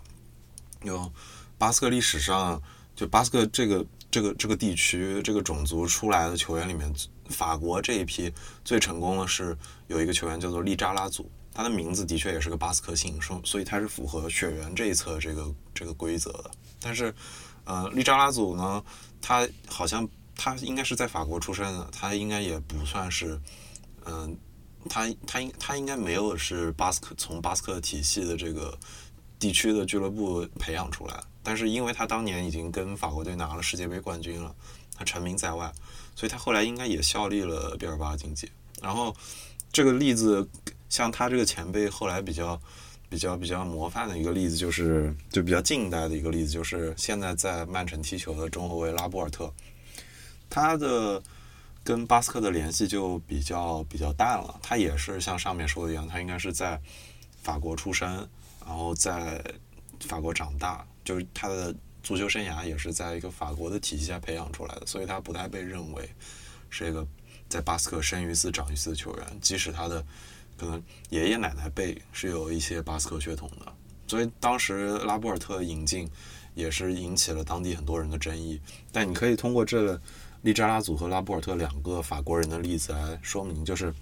[0.84, 1.12] 有
[1.58, 2.62] 巴斯克历史上
[2.96, 3.84] 就巴斯克这个。
[4.12, 6.90] 这个这个地区这个种族出来的球员里面，
[7.28, 8.32] 法国这一批
[8.64, 16.52] 最成功的是有一个球员叫做利扎拉祖，他的名字的确也是个巴斯克姓，所以他是符合血缘这一侧这个这个规则的。
[16.80, 17.14] 但是，
[17.66, 18.82] 呃，利扎拉祖呢，
[19.28, 23.42] 他好像他应该是在法国出生的，他应该也不算是，
[24.06, 24.38] 嗯，
[24.88, 28.78] 他他应他应该没有是巴斯克从巴斯克体系的这个
[29.40, 31.24] 地区的俱乐部培养出来。
[31.42, 34.56] 但是因为他当年已经跟法国队拿了世界杯冠军了，
[34.96, 35.74] 他成名在外，
[36.16, 38.52] 所以他后来应该也效力了毕尔巴竞技。
[38.80, 39.16] 然后
[39.72, 40.48] 这个例子，
[40.88, 42.62] 像他这个前辈后来比较
[43.16, 49.50] 比较比较模范的一个例子，就是就比较近代的一个例子，就是现在在曼城踢球的中后卫拉波尔特，
[50.50, 51.24] 他的
[51.82, 54.60] 跟巴斯克的联系就比较比较淡了。
[54.62, 56.78] 他也是像上面说的一样，他应该是在
[57.42, 58.28] 法国出生，
[58.66, 59.42] 然后在
[60.02, 60.86] 法国长大。
[61.06, 61.74] 就是他的
[62.04, 66.10] 足球生涯也是在一个法国的体系下培养出来的，所以他不太被认为
[66.70, 67.08] 是一个
[67.48, 69.26] 在巴斯克生于斯长于斯的球员。
[69.40, 70.06] 即使他的
[70.58, 73.74] 可能爷爷奶奶辈是有一些巴斯克血统的，
[74.08, 76.10] 所以当时拉波尔特引进
[76.54, 78.60] 也是引起了当地很多人的争议。
[78.92, 80.00] 但你可以通过这
[80.42, 83.94] 利扎拉祖和拉波尔特两个法国人的例子来说明，就是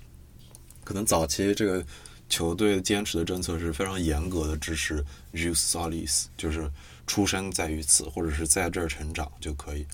[0.84, 1.86] 可能早期这个
[2.30, 6.70] 球队坚持的政策是非常严格的支持 jus solis，就是。
[7.06, 9.86] 出生在于此，或者是在这儿成长就可以。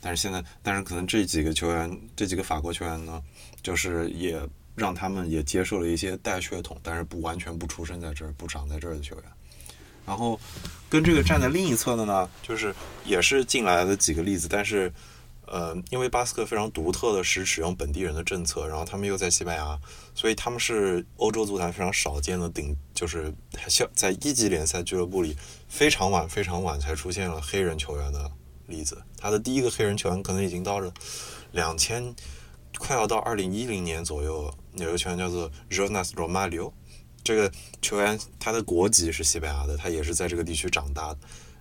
[0.00, 3.22] 但是现在，但是可能这几个球员，这几个法国球员呢，
[3.62, 4.36] 就是也
[4.76, 9.24] 让他们也接受了一些带血统，但是不完全不出生在这儿、不长在这儿的球员。
[10.06, 10.38] 然后
[10.88, 12.72] 跟这个站在另一侧的呢，就是
[13.04, 14.92] 也是进来的几个例子，但是。
[15.48, 19.78] 呃，因为巴斯克非常独特的是使用本地人的政策，然后他们又在西班牙，
[20.12, 23.32] 所以他们是欧洲足坛非常少见的顶，就是
[23.68, 25.36] 像在一级联赛俱乐部里
[25.68, 28.28] 非常晚、非常晚才出现了黑人球员的
[28.66, 29.00] 例子。
[29.16, 30.92] 他的第一个黑人球员可能已经到了
[31.52, 32.12] 两千，
[32.76, 36.72] 快要到二零一零年左右，有个球员叫做 Jonas Romario，
[37.22, 41.18] 这个球员他的国籍是西班牙的，他也是在这个地区长大的，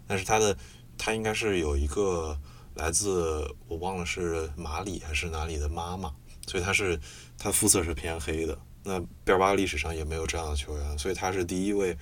[0.07, 0.57] 但是他的
[0.97, 2.39] 他应该是有一个。
[2.75, 6.13] 来自我忘了是马里还是哪里的妈妈，
[6.45, 6.99] 所以他是
[7.37, 8.59] 他肤色是偏黑的。
[8.83, 11.97] 那毕尔巴历史上也没有这样的球员，所以他是第一位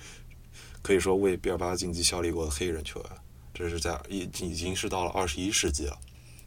[0.82, 3.10] 可以说为毕尔巴竞技效力过的黑人球员。
[3.54, 5.96] 这是在已已经是到了二十一世纪了。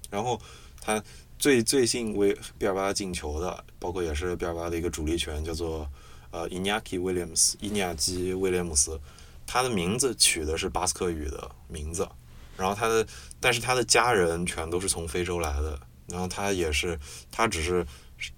[0.09, 0.37] 然后
[0.81, 1.01] 他
[1.39, 5.87] 最最近为毕尔巴进球的，包括也是毕尔巴的一个主力球员，叫做
[6.31, 8.99] 呃伊尼亚基威廉姆斯，伊尼亚基威廉姆斯，
[9.45, 12.07] 他的名字取的是巴斯克语的名字。
[12.57, 13.05] 然后他的，
[13.39, 15.79] 但是他的家人全都是从非洲来的。
[16.07, 16.97] 然后他也是，
[17.31, 17.85] 他只是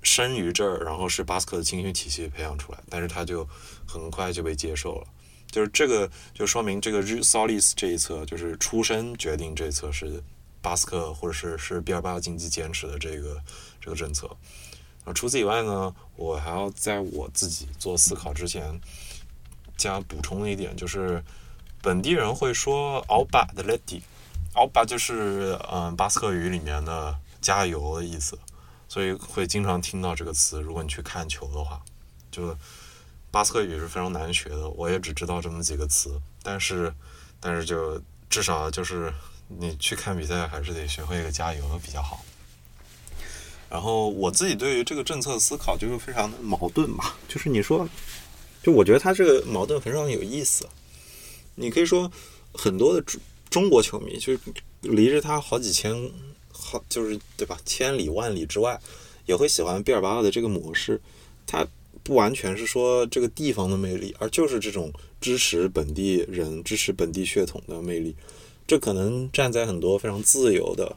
[0.03, 3.47] 生于这儿，然后是巴斯克的青训体系培养出来，但是他就
[3.87, 5.07] 很快就被接受了。
[5.49, 10.21] 就是这个，就说明这个 Solis 这一侧，就是出身决定这一侧是
[10.61, 13.41] 巴斯克或者是是毕尔巴鄂经济坚持的这个
[13.79, 14.29] 这个政策。
[15.05, 18.79] 啊，除此以外呢，我还要在我自己做思考之前，
[19.77, 21.23] 加补充一点，就是
[21.81, 24.01] 本地人会说“奥巴的 lady”，
[24.53, 28.37] 奥巴就是嗯巴斯克语里面的加油的意思，
[28.89, 30.61] 所以会经常听到这个词。
[30.61, 31.81] 如果你去看球的话，
[32.29, 32.53] 就
[33.31, 36.93] 巴斯克语是非常难学的，我也只知道这么几个词，但是
[37.39, 39.13] 但是就至少就是
[39.49, 42.23] 你去看比赛，还是得学会一个加油比较好。
[43.69, 47.87] 然后我自己对于这个政策思考就是非常的矛盾吧，就是你说，
[48.63, 50.67] 就我觉得他这个矛盾非常有意思。
[51.55, 52.11] 你可以说
[52.53, 53.19] 很多的中
[53.49, 54.39] 中国球迷就是
[54.81, 55.93] 离着他好几千
[56.51, 58.79] 好就是对吧，千里万里之外
[59.25, 60.99] 也会喜欢毕尔巴鄂的这个模式。
[61.45, 61.67] 他
[62.03, 68.15] 不完全是说这个地方的魅力，而就是这种支持本地人、支持本地血统的魅力。
[68.69, 70.95] 这可能站在很多非常自由的。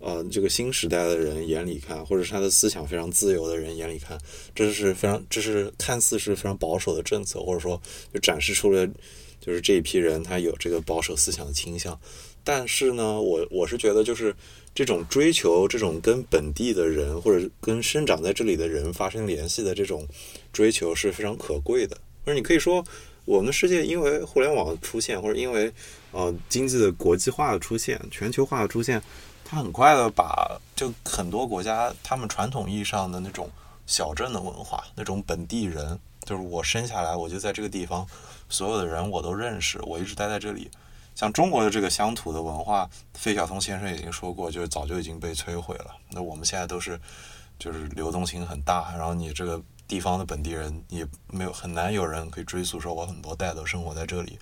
[0.00, 4.18] 呃，这个新时代的人眼里看，或者是他的思想非常自由的人眼里看，
[4.52, 7.80] 这是非常，这是看似是非常保守的政策，或者说
[8.12, 8.84] 就展示出了
[9.40, 11.96] 就是这一批人他有这个保守思想的倾向。
[12.42, 14.34] 但是呢，我我是觉得就是
[14.74, 20.04] 这种追求这种跟本地的人或者跟生长在这里的人发生联系的这种
[20.52, 21.96] 追求是非常可贵的。
[22.24, 22.84] 或者你可以说，
[23.24, 25.72] 我们的世界因为互联网出现，或者因为
[26.12, 29.02] 呃经济的国际化的出现、全球化的出现。
[29.44, 33.50] 它很快的把就很多国家他们传统意义上的那种
[33.86, 38.06] 小镇的文化，那种本地人，就是我生下来我就在这个地方，
[38.48, 40.70] 所有的人我都认识，我一直待在这里。
[41.14, 45.94] 像中国的这个乡土的文化，费晓通先生已经说过，就是早就已经被摧毁了。
[46.08, 46.98] 那我们现在都是
[47.58, 54.38] 就是流动性很大，然后你这个地方的本地人也没有很难有人可以追溯说我很多代都生活在这里，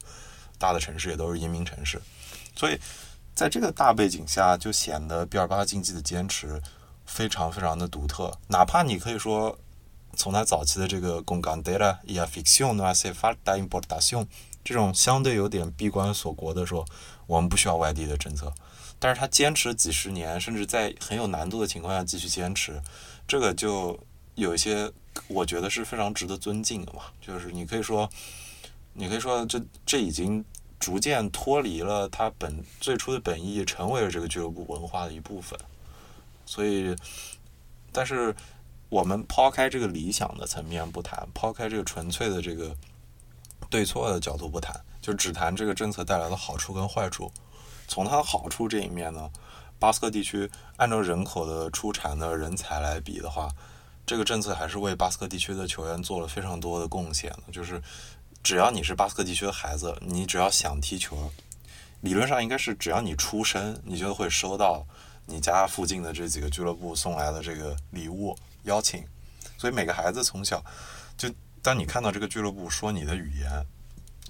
[0.61, 2.00] 大的城市也都是移民城市，
[2.54, 2.78] 所以。
[3.32, 6.61] 在这个大背景下，就显得毕尔巴竞技的坚持
[7.06, 8.36] 非常非常的独特。
[8.48, 9.56] 哪怕你可以说，
[10.14, 14.26] 从他早期的这个 “con candela y afición no hace falta importación”
[14.62, 16.84] 这种相对有点闭关锁国的说，
[17.26, 18.52] 我们不需要外地的政策，
[18.98, 22.82] 但是他坚持几十年，甚至在很有难度的情况下继续坚持，
[23.26, 23.98] 这个就
[24.34, 24.92] 有一些
[25.28, 27.04] 我觉得是非常值得尊敬的嘛。
[27.22, 28.11] 就是你可以说，
[28.93, 30.45] 你可以说，这这已经。
[30.80, 35.61] 逐渐脱离了它本最初的本意，成为了这个俱乐部文化的一部分。
[36.47, 36.97] 所以，
[37.93, 38.34] 但是
[38.88, 42.74] 我们抛开这个理想的层面不谈，抛开这个纯粹的这个
[43.68, 47.30] 对错的角度不谈，就只谈这个政策带来的好处跟坏处。
[47.86, 49.30] 从它的好处这一面呢，
[49.78, 53.51] 巴斯克地区按照人口的出产的人才来比的话，
[54.07, 57.82] 这个政策还是为巴斯克地区的球员做了非常多的贡献的，就是。
[58.43, 61.30] 只要你是巴斯克地区的孩子，你只要想踢球，
[62.01, 64.86] 理论上应该是只要你出生，你就会收到
[65.26, 69.05] 你家附近的这几个俱乐部送来的这个礼物邀请。
[69.59, 70.64] 所以每个孩子从小
[71.18, 71.28] 就，
[71.62, 73.66] 当你看到这个俱乐部说你的语言，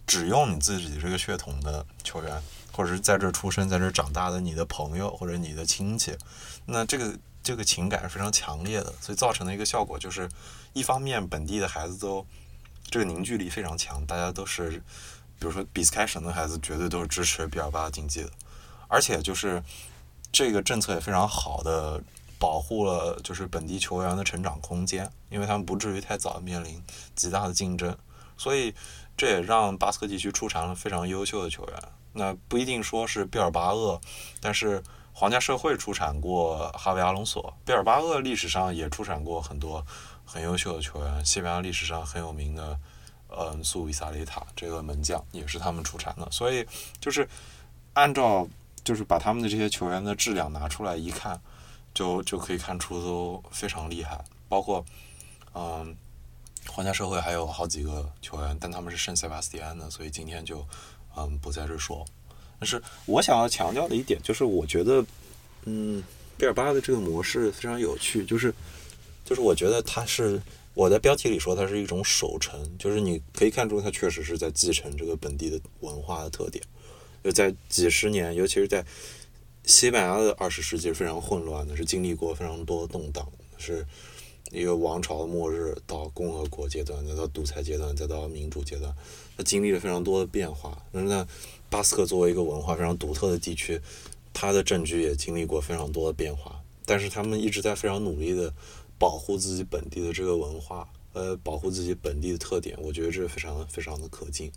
[0.07, 2.43] 只用你自己这个血统的球员，
[2.73, 6.19] 或者是在这出生、在这长大的你的朋友或者你的亲戚，
[6.67, 8.93] 那这个这个情感是非常强烈的。
[9.01, 10.29] 所以造成的一个效果就是，
[10.73, 12.27] 一方面本地的孩子都。
[12.89, 14.71] 这个凝聚力非常强，大家都是，
[15.39, 18.31] 比如说比斯开省的孩子，绝对都是支持比尔巴经济的，
[18.89, 19.63] 而且就是
[20.33, 22.03] 这个政策也非常好的
[22.39, 26.83] 保护了就是本地球员的成长空间，因为他们不至于太早面临
[27.15, 27.97] 极大的竞争，
[28.37, 28.75] 所以
[29.17, 31.83] 这也让巴斯克地区出产了非常优秀的球员。
[32.13, 34.01] 那不一定说是毕尔巴鄂，
[34.41, 39.87] 但是皇家社会出产过哈维阿隆索，毕尔巴鄂历史上也出产过很多。
[40.33, 42.79] 很优秀的球员，西班牙历史上很有名的，
[43.37, 46.31] 嗯，苏比萨雷塔这个门将也是他们出产的。
[46.31, 46.65] 所以
[47.01, 47.29] 就是
[47.95, 48.47] 按照
[48.85, 51.41] 就是把他们的这些球员的质量拿出来一看，
[51.93, 54.25] 就就可以看出都非常厉害。
[54.49, 54.85] 包括
[55.53, 55.97] 嗯，
[56.69, 60.65] 皇家社会还有好几个球员，但他们是圣塞巴斯蒂安的，所以今天就
[61.17, 62.07] 嗯不在这说。
[62.61, 65.05] 但是我想要强调的一点就是，我觉得
[65.65, 66.01] 嗯，
[66.39, 68.55] 贝尔巴的这个模式非常有趣，就是。
[69.31, 70.43] 就是我觉得它是
[70.75, 76.61] 我在标题里说它是一种守成，就是你可以看出它确实是在继承这个本地的文化的特点。
[77.23, 78.85] 就在几十年，尤其是在
[79.65, 83.25] 西班牙的二十世纪非常混乱的，是经历过非常多动荡，
[83.57, 83.87] 是
[84.51, 88.93] 一个王朝的末日到共和国阶段，再到独裁阶段，再到民主阶段，
[89.37, 90.77] 它经历了非常多的变化。
[90.91, 91.25] 那
[91.69, 93.81] 巴斯克作为一个文化非常独特的地区，
[94.33, 98.53] 它的政局也经历过非常多的变化，但是他们一直在非常努力的。
[99.01, 104.53] 保护自己本地的这个文化，呃，保护自己本地的特点，我觉得这非常非常的可敬。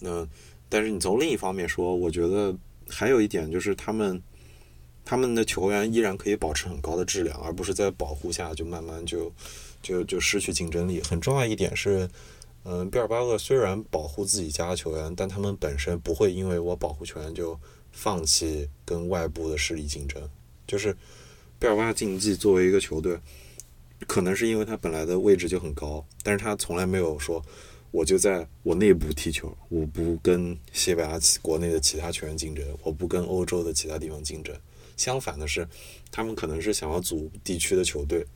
[0.00, 0.26] 那
[0.70, 2.56] 但是你从另一方面说，我觉得
[2.88, 4.22] 还有一点就是他们
[5.04, 9.30] 他们的球员依然可以保持很高的质量，而不是在保护下就慢慢就
[9.82, 11.02] 就就失去竞争力。
[11.02, 12.08] 很重要一点是，
[12.64, 17.58] 嗯，毕尔巴鄂虽然保护自己家的球员，但他们本身不会因为我保护球员就
[17.92, 20.26] 放弃跟外部的势力竞争。
[20.66, 20.96] 就是
[21.58, 23.18] 毕尔巴竞技作为一个球队，
[24.06, 27.44] 可能是因为他本来的位置就很高，但是他从来没有说
[27.90, 34.54] 我就在我内部踢球，我不跟西班牙国内的其他球员竞争，我不跟欧洲的其他地方竞争。
[34.96, 35.66] 相反的是，
[36.10, 38.26] 他们可能是想要组地区的球队，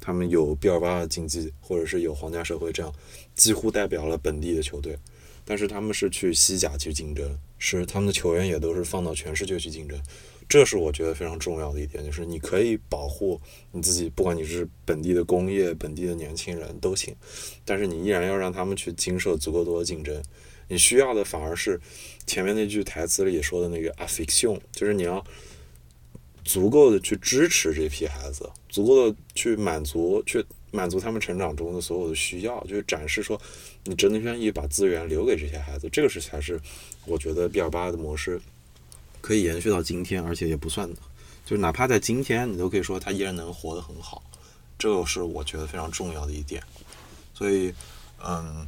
[0.00, 2.92] 他们有毕尔巴鄂竞技，或者是有皇家社会这样
[3.34, 4.98] 几乎代表了本地的球队，
[5.44, 10.00] 但是他们是去西甲去竞争，是他们的球员也都是放到全世界去竞争，
[10.48, 13.40] 这是我觉得非常重要的一点，就是你可以保护
[13.72, 17.14] 你自己，不管你是本地的工业、本地的年轻人都行，
[17.64, 20.22] 但是你依然要让他们去经受足够多的竞争。
[20.68, 21.80] 你需要的反而是
[22.26, 25.24] 前面那句台词里说的那个 affection，就是你要。
[26.44, 33.36] 足够的去支持这批孩子，足够的去满足，去满足他们成长中的所有的需要，就是展示说
[33.82, 36.60] 你真的愿意把资源留给这些孩子，这个是才是
[37.04, 38.40] 我觉得毕尔巴的模式
[39.26, 40.88] 可以延续到今天，而且也不算，
[41.44, 44.22] 就是哪怕在今天，你都可以说他依然能活得很好，
[44.78, 46.62] 这个是我觉得非常重要的一点。
[47.34, 47.74] 所以，
[48.24, 48.64] 嗯，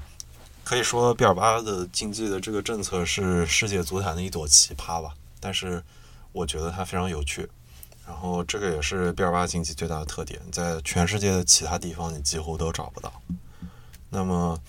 [0.65, 5.81] 可以说毕尔巴的竞技的这个政策是世界足坛的一朵奇葩吧，但是
[6.33, 7.49] 我觉得它非常有趣。
[8.05, 13.13] 然后这个也是毕尔巴竞技最大的特点，在全世界的其他地方你几乎都找不到。
[14.11, 14.61] 那么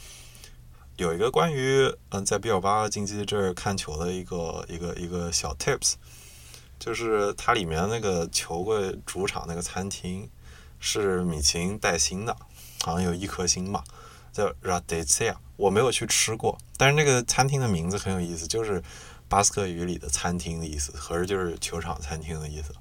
[0.99, 5.93] 有一个关于嗯在毕尔巴竞技这儿看球的一个一个一个小 tips，
[6.77, 10.29] 就是它里面那个球柜主场那个餐厅
[10.77, 12.35] 是米其林带星的，
[12.81, 13.81] 好像有一颗星吧，
[14.33, 15.35] 叫 Radetsia。
[15.55, 18.83] 我没有去吃过，但是那个餐厅的名字很有意思，就是
[19.29, 22.73] 巴斯克语里的餐厅的意思，合着就是球场餐厅的意思。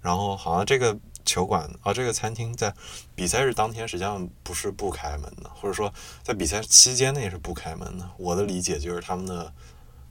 [0.00, 2.74] 然后好像这个球馆啊，这个餐厅在
[3.14, 5.92] 比赛日当天实际上不是不开门的，或者说
[6.22, 8.10] 在比赛期间内是不开门的。
[8.16, 9.52] 我的理解就是他们的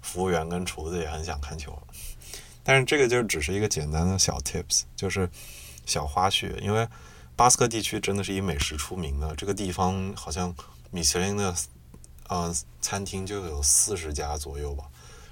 [0.01, 1.77] 服务员跟厨子也很想看球，
[2.63, 5.29] 但是这个就只是一个简单的小 tips，就是
[5.85, 6.57] 小花絮。
[6.59, 6.87] 因为
[7.35, 10.55] 巴斯克地区真的是以美食出名的，这个地方好像
[10.91, 11.55] 米其林的
[12.27, 14.85] 呃餐厅就有四十家左右吧。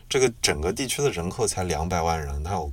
[0.10, 2.72] 这个整个地区的人口才两百万人，它有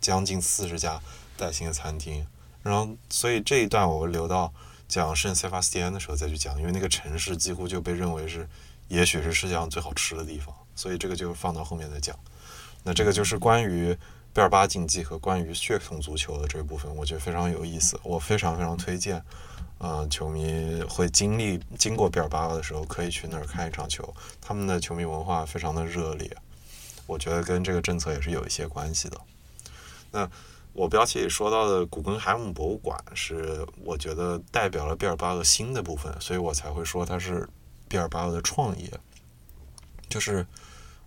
[0.00, 1.00] 将近四十家。
[1.34, 2.24] 带薪的餐厅，
[2.62, 4.52] 然后所以这一段我留到
[4.86, 8.48] 讲圣塞巴斯蒂安的时候再去讲，因为那个城市几乎就被认为是，
[8.88, 12.16] 也许是世界上最好吃的地方，所以这个就放到后面再讲。
[12.84, 13.96] 那这个就是关于
[14.32, 19.22] 贝尔巴竞技和关于血统足球的这一部分，我觉得非常有意思，我非常非常推荐，
[19.78, 26.30] 呃，球迷会经历经过贝尔巴的时候可以去那儿看一场球，他们的球迷文化非常的热烈，
[27.06, 29.20] 我觉得跟这个政策也是有一些关系的。
[30.12, 30.30] 那。
[30.74, 37.46] 我标题里说到的古根海姆博物馆是我觉得代表了毕尔巴鄂新的部分，所以我才会说它是
[37.88, 38.90] 毕尔巴鄂的创业。
[40.08, 40.46] 就是，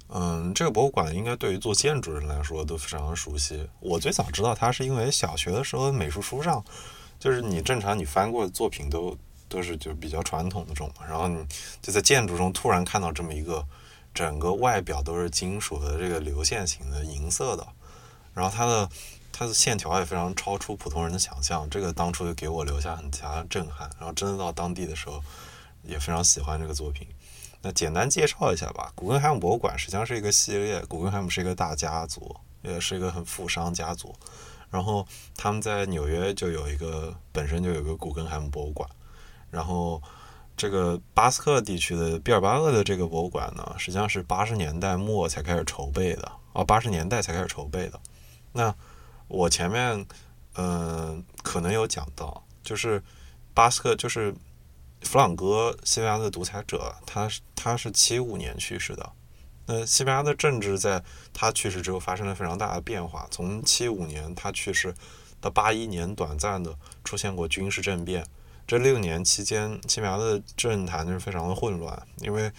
[0.10, 3.68] 嗯，这个博物馆应该对于做建筑人来说都非常熟悉。
[3.80, 6.64] 我最早知道它是因为小学的时候美术书上，
[7.20, 9.18] 就是你正常你翻过作品都
[9.50, 11.44] 都是就比较传统的这种，然后你
[11.82, 13.66] 就在建筑中突然看到这么一个
[14.14, 17.68] 整个外表都是金属的这个流线型的银色的，
[18.36, 18.88] 然后它的。
[19.38, 23.90] 它的线条也非常超出普通人的想象，这个当初就给我留下很强的震撼。
[24.00, 25.22] 然后真的到当地的时候，
[25.84, 27.06] 也非常喜欢这个作品。
[27.62, 30.80] 那简单介绍一下吧，古根海姆博物馆实际上是一个系列。
[30.86, 34.16] 古根海姆是一个大家族，也是一个很富商家族。
[34.70, 35.06] 然后
[35.36, 38.90] 他们在纽约就有一个，本身就有一个古根海姆博物馆。
[39.52, 40.02] 然后
[40.56, 48.00] 这个巴斯克地区的毕尔巴鄂的这个博物馆呢，实际上是八十年代末才开始筹备的，哦，八十年代才开始筹备的。
[48.54, 48.74] 那
[49.28, 50.06] 我前面，
[50.56, 53.04] 嗯，可能有讲到，就是
[53.54, 54.34] 巴斯克，就是
[55.02, 59.12] 弗朗哥，西班牙的独裁者，他是他是七五年去世的。
[59.66, 61.04] 那西班牙的政治在
[61.34, 63.28] 他去世之后发生了非常大的变化。
[63.32, 64.94] 从七五年他去世
[65.42, 68.24] 到八一年，短暂的出现过军事政变。
[68.68, 72.52] 这六年期间，西班牙的政坛就是非常的混乱，因为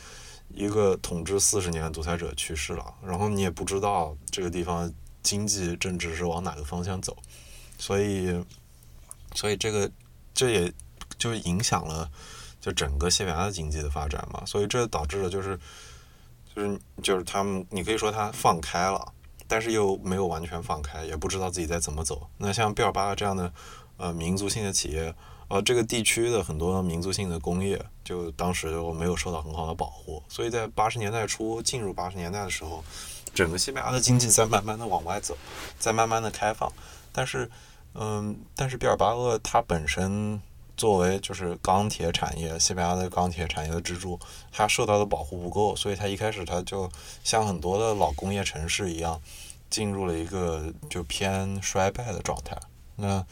[0.48, 4.92] 一个统治四十年的独裁者去世了，然后你也不知道这个地方。
[5.26, 7.16] 经济政治是往哪个方向走，
[7.76, 8.44] 所以，
[9.34, 9.90] 所以这个
[10.32, 10.72] 这也
[11.18, 12.08] 就影响了
[12.60, 14.44] 就整个西班牙的经济的发展嘛。
[14.46, 15.58] 所以这导致了就是
[16.54, 19.12] 就是就是他们，你可以说他放开了，
[19.48, 22.30] 但是又没有完全放开，也不知道自己在怎么走。
[22.38, 23.52] 那像毕尔巴这样的
[23.96, 25.12] 呃民族性的企业，
[25.48, 30.22] 呃这个地区的很多民族性的工业，就当时就没有受到很好的保护。
[30.28, 32.84] 所以在八十年代初进入八十年代的时候。
[33.36, 35.36] 整个西班牙的经济在慢慢的往外走，
[35.78, 36.72] 在慢慢的开放，
[37.12, 37.48] 但是，
[37.92, 40.40] 嗯，但是毕尔巴鄂它本身
[40.74, 44.18] 作为就是钢铁产业，西班牙的钢铁产业的支柱，
[44.50, 46.90] 它受到的保护不够，所以它一开始它就
[47.22, 49.20] 像很多的老工业城市一样，
[49.68, 52.56] 进入了一个就偏衰败的状态。
[52.96, 53.24] 那，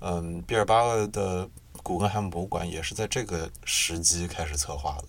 [0.00, 1.48] 嗯，毕尔巴鄂的
[1.82, 5.08] 古根海姆博物馆也是在这个时机开始策划的。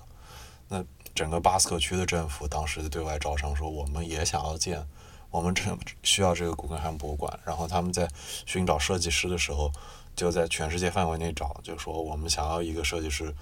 [0.69, 0.83] 那
[1.17, 4.87] 整个巴斯克区的政府当时对外招商说，我们也想要建，
[5.31, 5.63] 我们这
[6.03, 7.39] 需要这个古根汉博物馆。
[7.43, 8.07] 然后他们在
[8.45, 9.71] 寻找设计师的时候，
[10.15, 13.33] 就在全世界范围内找，就说我们想要一个设计师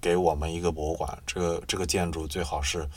[0.00, 1.16] 给我们一个博物馆。
[1.24, 2.88] 这个这个建筑最好是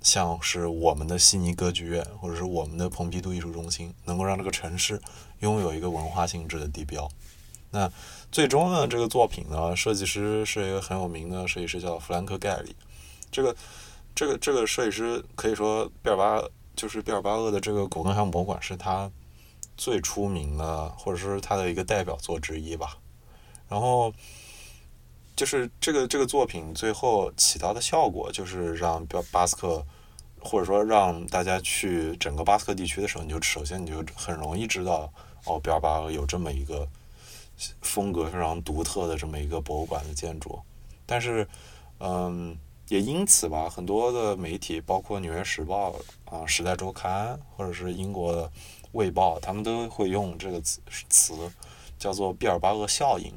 [0.00, 5.02] 像是我们的悉尼歌剧院，或者是我们的蓬皮杜艺术中心，能够让这个城市
[5.40, 7.10] 拥有一个文化性质的地标。
[7.72, 7.90] 那
[8.30, 12.76] 最终呢，这个作品呢，设计师是一个很有名的设计师，叫弗兰克盖里。
[13.32, 13.56] 这个，
[14.14, 16.40] 这个，这个设计师可以说，毕尔巴
[16.76, 19.10] 就是毕尔巴鄂的这个古根海姆博物馆是他
[19.76, 22.98] 最出名的，或者是他的一个代表作之一吧。
[23.68, 24.12] 然后，
[25.34, 29.82] 就是这个这个作品最后起到的效果，就是让巴巴斯克，
[30.38, 35.10] 或者说让大家去整个巴斯克地区的时候，你就首先你就很容易知道，
[35.46, 36.86] 哦，毕尔巴鄂有这么一个
[37.80, 40.60] 风格非常独特的这么一个博物馆的建筑。
[41.06, 41.48] 但是，
[41.98, 42.54] 嗯。
[42.92, 45.92] 也因此吧，很多的媒体，包括《纽约时报》
[46.26, 48.46] 啊，《时代周刊》或者是英国的
[48.92, 50.78] 《卫报》，他们都会用这个词
[51.08, 51.50] 词，
[51.98, 53.32] 叫做“毕尔巴鄂效应”。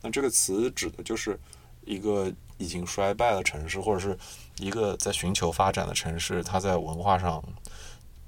[0.00, 1.38] 那这个词指的就是
[1.84, 4.18] 一个已经衰败的城市，或者是
[4.56, 7.44] 一个在寻求发展的城市，它在文化上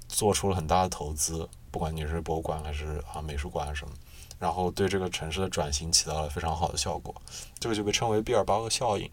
[0.07, 3.91] 做出了很大的投资，不管你是博物馆还是啊美术馆什么，
[4.37, 7.15] 然后对这个城市的转型起到了非常好的效果，
[7.57, 9.09] 这个就被称为“毕尔巴鄂效应”。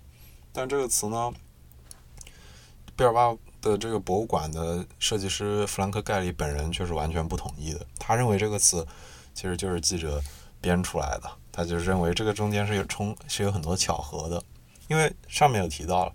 [0.53, 1.33] 但这个词呢？
[2.97, 7.85] 毕尔巴的这个博物馆的设计师弗兰克盖里本人却是完全不同意的。
[7.99, 8.87] 他认为这个词
[9.35, 10.23] 其实就是记者
[10.61, 11.31] 编出来的。
[11.51, 14.43] 他就认为这个中间是有冲，是有很多巧合的。
[14.89, 16.13] 因为上面有提到了，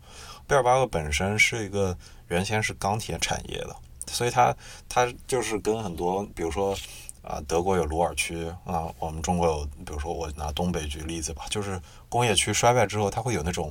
[0.47, 3.75] 毕尔巴鄂本身是一个原先是钢铁产业的，
[4.07, 4.55] 所以它
[4.87, 6.73] 它就是跟很多，比如说
[7.21, 13.69] 啊，德国有鲁尔区啊，我们中国有，比如说我拿东北举例子吧，就是工业区衰败之后，它会有那种。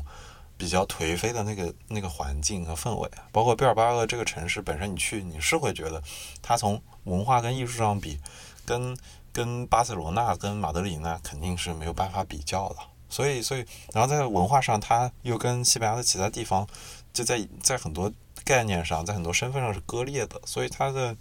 [0.59, 6.03] 比较颓废的那个那个环境和氛围，包括毕尔巴鄂这个城市本身，你去你是会觉得，
[6.43, 8.19] 它从文化跟艺术上比，
[8.67, 8.99] 跟
[9.33, 12.77] 跟巴塞罗那跟马德里那肯定是没有办法比较的。
[13.09, 16.67] 所以所以，然后在文化上，它又跟西班牙的其他地方，
[17.13, 18.13] 就在在很多
[18.45, 20.41] 概念上，在很多身份上是割裂的。
[20.45, 21.17] 所以它的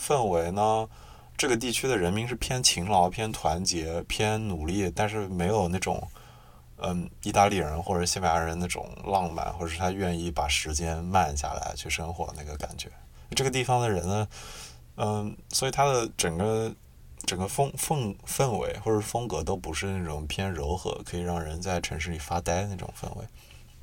[0.00, 0.88] 氛围呢，
[1.36, 6.08] 这个地区的人民是偏勤劳、偏团结、偏努力，但是没有那种。
[6.80, 12.88] 嗯，意大利人或者西班牙人那种浪漫，或者是他愿意把时间慢下来去生活那个感觉。
[13.34, 14.28] 这个地方的人呢，
[14.96, 16.72] 嗯，所以他的整个
[17.26, 23.26] 整个风氛氛围或者风格都不是那种偏柔和，可以让人在城市里发呆那种氛围。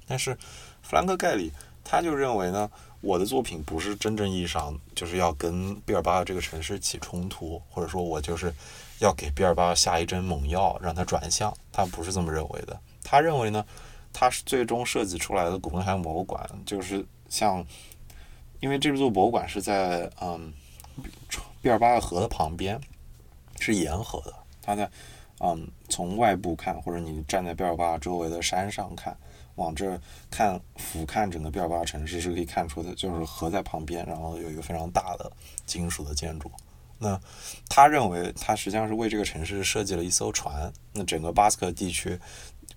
[0.08, 0.36] 但是
[0.82, 1.52] 弗兰克盖里
[1.84, 2.70] 他就认为呢，
[3.02, 8.54] 我的作品不是真正意义上就是要跟毕尔巴鄂这个城市起冲突，或者说我就是
[9.00, 12.80] 要给毕尔巴下一针猛药让他转向，他不是这么认为的。
[13.04, 13.66] 他认为呢，
[14.14, 17.66] 他是最终设计出来的古根海姆博物馆，就是像，
[18.60, 20.54] 因为这座博物馆是在嗯，
[21.62, 22.80] 毕尔巴的河的旁边，
[23.60, 24.34] 是沿河的。
[24.62, 24.90] 它在
[25.40, 29.16] 嗯，从外部看，或者你站在毕尔巴周围的山上看，
[29.56, 30.00] 往这
[30.32, 35.32] 看俯瞰整个毕尔巴城市是可以看出的，就是河在旁边，然后有一个非常大的
[35.66, 36.50] 金属的建筑。
[37.00, 37.20] 那
[37.70, 40.72] 他认为，他实际上是为这个城市设计了一艘船。
[40.94, 42.20] 那整个巴斯克地区。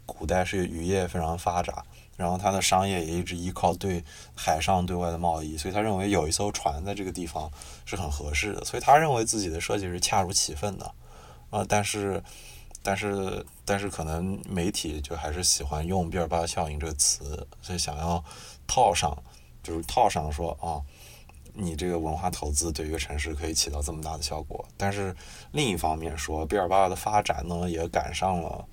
[0.06, 1.84] 古代是渔业非常发达，
[2.16, 4.02] 然后它的商业也一直依靠对
[4.34, 7.50] 海上对外的贸易，所以他认为有一艘船在这个地方
[7.84, 10.94] 是很合适的，所以他认为自己的设计是恰如其分的，
[11.50, 12.22] 啊，但是，
[12.82, 18.24] 但是，但是可能媒体就还是喜欢用“毕尔巴效应”这个词，所以想要
[18.66, 19.14] 套上，
[19.62, 20.80] 就是套上说啊，
[21.58, 25.14] 你这个文化投资对一个城市可以起到这么大的效果，但是
[25.52, 28.64] 另一方面说，毕尔巴鄂的发展呢也赶上了，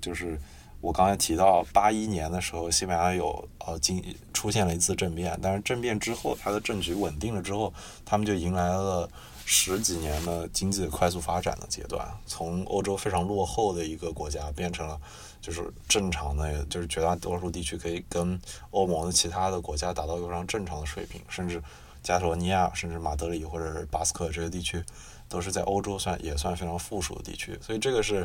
[0.00, 0.40] 就是。
[0.80, 4.04] 我刚才提到八一年的时候，西班牙有呃经
[4.34, 7.72] 出现了一次政变，但是政变之后，它的政局稳定了之后，
[8.04, 9.08] 他们就迎来了
[9.46, 15.00] 十几年的经济快速发展的阶段，从欧洲非常落后的一个国家变成了
[15.40, 18.38] 就是正常的，就是绝大多数地区可以跟
[18.70, 21.62] 欧盟的其他的国家达到一个非常正常的水平，甚至
[22.04, 24.80] 加索尼亚、甚至马德里或者是巴斯克这些地区，
[25.28, 28.24] 都是在欧洲算也算非常富庶的地区，所以这个是。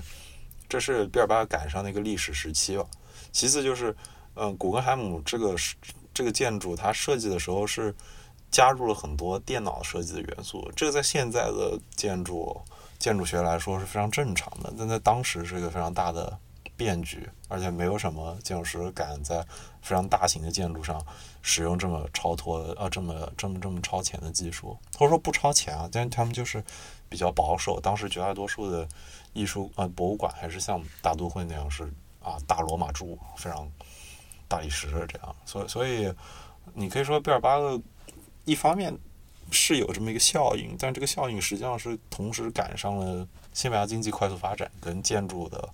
[0.71, 2.85] 这是毕尔巴赶上的一个历史时期吧。
[3.31, 3.95] 其次就是，
[4.35, 5.55] 嗯，古根海姆这个
[6.13, 7.91] 这个建筑，它设计的时候是
[8.51, 10.71] 加入了很多电脑设计的元素。
[10.75, 12.55] 这个在现在的建筑
[12.99, 16.37] 建筑学来说是非常正常的，但在当时是一个非常大的
[16.79, 19.45] 变局，而且没有什么建筑师敢在
[19.81, 21.05] 非常大型的建筑上
[21.41, 26.63] 使用这么超脱的呃这么这么这么超前的技术，或者说不超前啊，但他们就是
[27.09, 27.81] 比较保守。
[27.81, 28.87] 当时绝大多数的
[29.33, 31.83] 艺术呃博物馆还是像大都会那样是
[32.23, 33.69] 啊大罗马柱，非常
[34.47, 36.13] 大理石这样，所以所以
[36.73, 37.81] 你可以说贝尔巴鄂
[38.45, 38.97] 一方面
[39.51, 45.69] 是有这么一个效应，但这个效应实际上是同时赶上了西班牙经济快速发展跟建筑的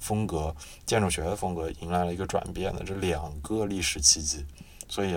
[0.00, 0.52] 风格、
[0.84, 4.44] 建筑学的风格迎来了一个转变的这两个历史契机，
[4.88, 5.16] 所以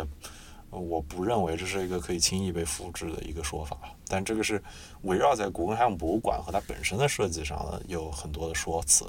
[0.69, 3.75] 我不认为这是一个可以轻易被复制的一个说法。
[4.07, 4.61] 但这个是
[5.01, 9.05] 围绕在古根海姆博物馆和它本身的设计上呢，有很多的说辞。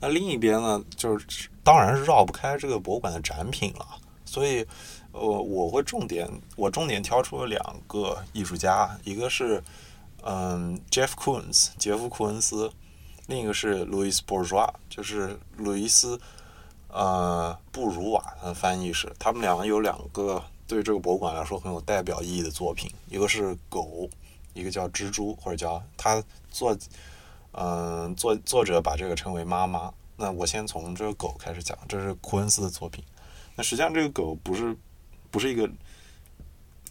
[0.00, 3.86] 那另一边呢，就是当然是绕不开这个博物馆的展品了，
[4.24, 4.66] 所以。
[5.12, 9.60] 呃，我会重点，我重点挑出了两个艺术家，一个是
[10.22, 12.70] 嗯，Jeff Koons，杰夫·库恩斯，
[13.30, 16.20] 另一个是 Louis Bourgeois，，就是路易斯
[16.88, 24.10] 呃布鲁瓦，他的翻译是，他们两个有两个对这个博物馆来说很有代表意义的作品，一个是狗，
[24.52, 26.20] 一个叫蜘蛛，或者叫他
[26.50, 26.76] 作
[27.52, 29.94] 嗯作作者把这个称为妈妈。
[30.16, 33.04] 那我先从这个狗开始讲，这是库恩斯的作品。
[33.54, 34.76] 那实际上这个狗不是。
[35.32, 35.70] 不是一个，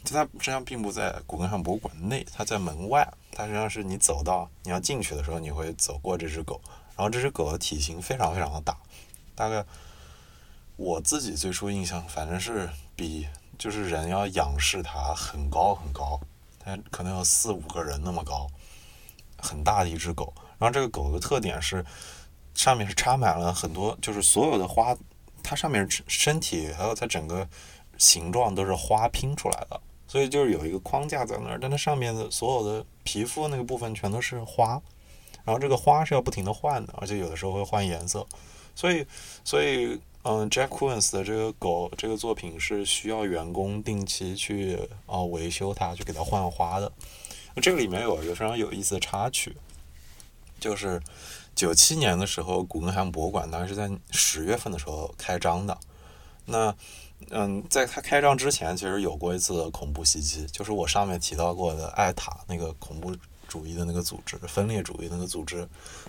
[0.04, 3.08] 就它实际上并不在古根汉博物馆内，它在门外。
[3.32, 6.60] 它实际上是你走到你要进去的时候，你会走过这只狗。
[6.95, 8.78] 然后这只狗的体型非常非常的大，
[9.36, 9.64] 大概
[10.78, 13.28] 我自己最初印象反正是比
[13.58, 16.20] 就是人要仰视它很高很高，
[16.60, 18.47] 它可能有四五个人那么高，
[19.38, 20.34] 很大的一只狗。
[20.58, 21.86] 然后这个狗的特点是
[22.54, 24.95] 上面是插满了很多，就是所有的花，
[25.43, 27.47] 它上面身体还有它整个。
[27.97, 29.78] 形状都是花拼出来的，
[30.10, 34.82] 所以就是有一个框架在那儿，但它上面的所有的皮肤那个部分全都是花，
[35.45, 38.26] 然后这个花是要不停的换的，而且有的时候会换颜色，
[38.74, 39.05] 所以，
[39.43, 46.91] 所以，嗯，Jack Koons 的这个狗这个作品是需要员工定期去啊维修它，去给它换花的。
[47.53, 49.55] 那这个里面有一个非常有意思的插曲，
[50.60, 50.99] 就是
[51.53, 55.78] 九七年的时候，古根海姆博物馆当时在十月份的时候开张的，
[56.45, 56.76] 那。
[57.32, 63.15] 嗯，在它开张之前，其实有过一次恐怖袭击，就是我上面提到过的艾塔那个恐怖
[63.47, 65.67] 主义的那个组织，分裂主义那个组织，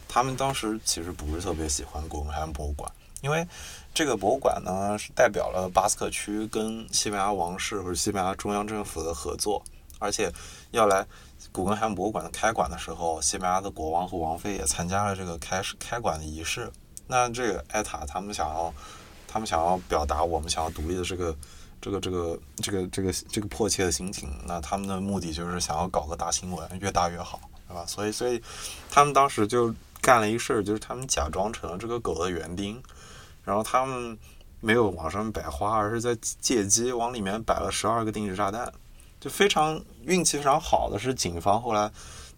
[0.08, 2.90] 他们当时其实不是特别喜欢古根海姆博物馆，
[3.20, 3.46] 因为
[3.92, 9.62] 这个博物馆呢是代表了巴斯克区跟西班牙王室或者西班牙中央政府的合作，
[9.98, 10.32] 而且
[10.70, 11.04] 要来
[11.52, 16.70] 古根海姆博物馆的开馆的时候，西班牙的国王和王妃也参加了这个开始开馆的仪式，
[17.08, 18.72] 那这个艾塔他们想要。
[19.32, 21.36] 他们想要表达我们想要独立的这个、
[21.80, 24.28] 这个、这个、这个、这个、这个迫切的心情。
[24.44, 27.86] 那他们的目的就是想要搞个大新闻，越大越好，对吧？
[27.86, 28.42] 所以，所以
[28.90, 32.82] 他们当时就干了一事儿，就是他们假装成了这个狗的园丁，
[33.44, 34.18] 然后他们
[34.58, 38.72] 没有往上面摆花，而是在借机往里面摆了十二个定时炸弹。
[39.20, 41.88] 就非常运气非常好的是，警方后来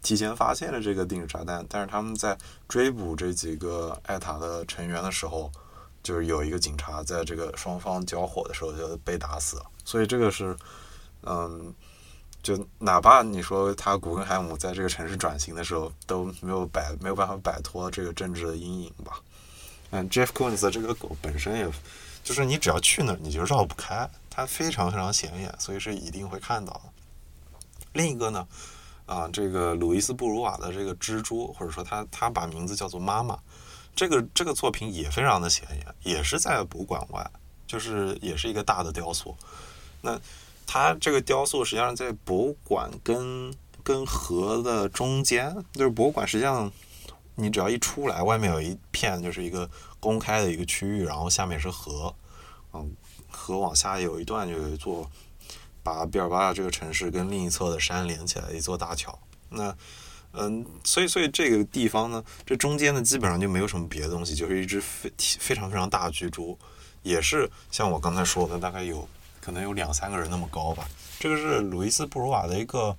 [0.02, 2.36] 提前发现了这个定时炸弹，但是他们在
[2.68, 5.50] 追捕这几个艾塔的成员的时候。
[6.02, 10.56] 就是有一个警察在这个双方交火的时候就被打死了，所以这个是，
[11.22, 11.72] 嗯，
[12.42, 19.20] 就哪怕你说他古根海姆在这个城市转型的时候都没有摆没有办法摆脱这个政治的阴影吧。
[19.90, 21.70] 嗯，Jeff Koons 这个狗本身也，
[22.24, 26.82] 就是你只要去那儿你就绕不开，它非常非常显眼，所以是一定会看到的。
[27.92, 28.48] 另一个呢，
[29.06, 33.38] 啊，这个鲁伊斯布鲁瓦的这个蜘蛛，或者说他他把名字叫做妈妈。
[33.94, 37.30] 这个这个作品也非常的显眼，也是在博物馆外，
[37.66, 39.36] 就是也是一个大的雕塑。
[40.00, 40.20] 那
[40.66, 46.70] 它这个雕塑实际上在博物馆跟跟河的中间，就是博物馆实际上
[47.34, 49.68] 你只要一出来，外面有一片就是一个
[50.00, 52.14] 公开的一个区域，然后下面是河，
[52.72, 52.94] 嗯，
[53.30, 55.10] 河往下有一段就有一座
[55.82, 59.18] 把比尔巴亚这个城市跟另一侧的山连起来一座大桥。
[59.50, 59.76] 那
[60.34, 66.58] 嗯，所以所以这个地方呢，这中间呢基本上就没有什么别的东西，就是一只非非常非常大的巨猪，
[67.02, 69.06] 也是像我刚才说的，大概有
[69.42, 70.88] 可能有两三个人那么高吧。
[71.20, 72.96] 这个是鲁伊斯布鲁瓦的一个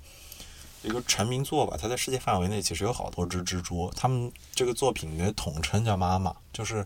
[0.83, 6.85] 一个成名作吧，他在世界范围内其实有好多只蜘蛛，他们这个作品的统称叫妈妈，就是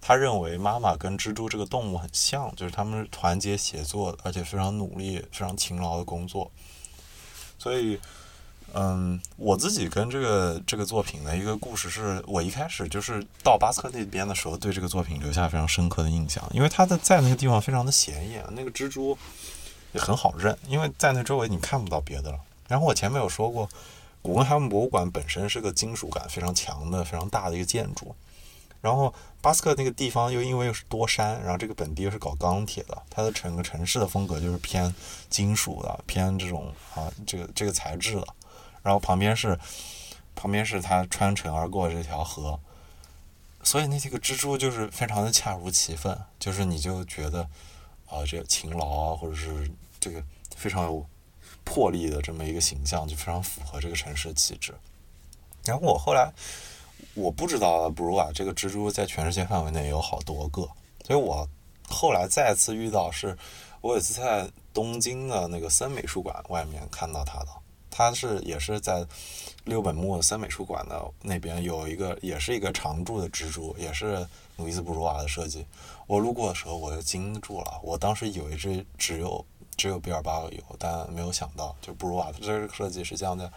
[0.00, 6.50] 他认为妈妈跟蜘蛛这个动物很像，就是他们团结协作，而且非常努力、非常勤劳的工作，
[7.60, 8.00] 所以。
[8.76, 19.16] 嗯，我自己跟这个这个作品的一个故事是，我一开始就是到巴斯克那边的时候，对这个作品留下非常深刻的印象，因为它的在那个地方非常的显眼，那个蜘蛛
[19.92, 22.38] 也很好认，因为在那周围你看不到别的了。
[22.66, 23.68] 然后我前面有说过，
[24.20, 28.12] 古根海姆博物馆本身是个金属感非常强的、非常大的一个建筑。
[28.80, 34.92] 然后巴斯克那个地方又因为又是多山，然后这个本地又是搞钢铁的，它的整个城市的风格就是偏
[35.30, 38.26] 金属的，偏这种啊这个这个材质的。
[38.84, 39.58] 然后旁边是
[40.36, 42.60] 旁边是他穿城而过这条河，
[43.64, 47.42] 所以那几个蜘蛛就是非常的恰如其分，就是你就觉得
[48.06, 49.68] 啊这勤劳啊，或者是
[49.98, 50.22] 这个
[50.54, 51.04] 非常有
[51.64, 54.72] 魄力的这么一个形象，就非常符合这个城市的气质。
[55.64, 56.32] 然后我后来。
[57.12, 60.62] 我不知道布鲁瓦这个蜘蛛在全世界范围内有好多个，
[61.06, 61.48] 所以我
[61.88, 63.36] 后来再次遇到是，
[63.82, 67.48] 我有一次在东京的那个森美术馆外面看到它的，
[67.96, 69.06] 它是也是在
[69.62, 74.26] 六本木森美术馆的那边有一个，也是一个常驻的蜘蛛，也是
[74.56, 75.64] 努伊斯布鲁瓦的设计。
[76.08, 83.48] 我路过的时候我就惊住了，我当时以为这只有只有比尔巴鄂有，但没有想到就布鲁瓦这个设计实际上在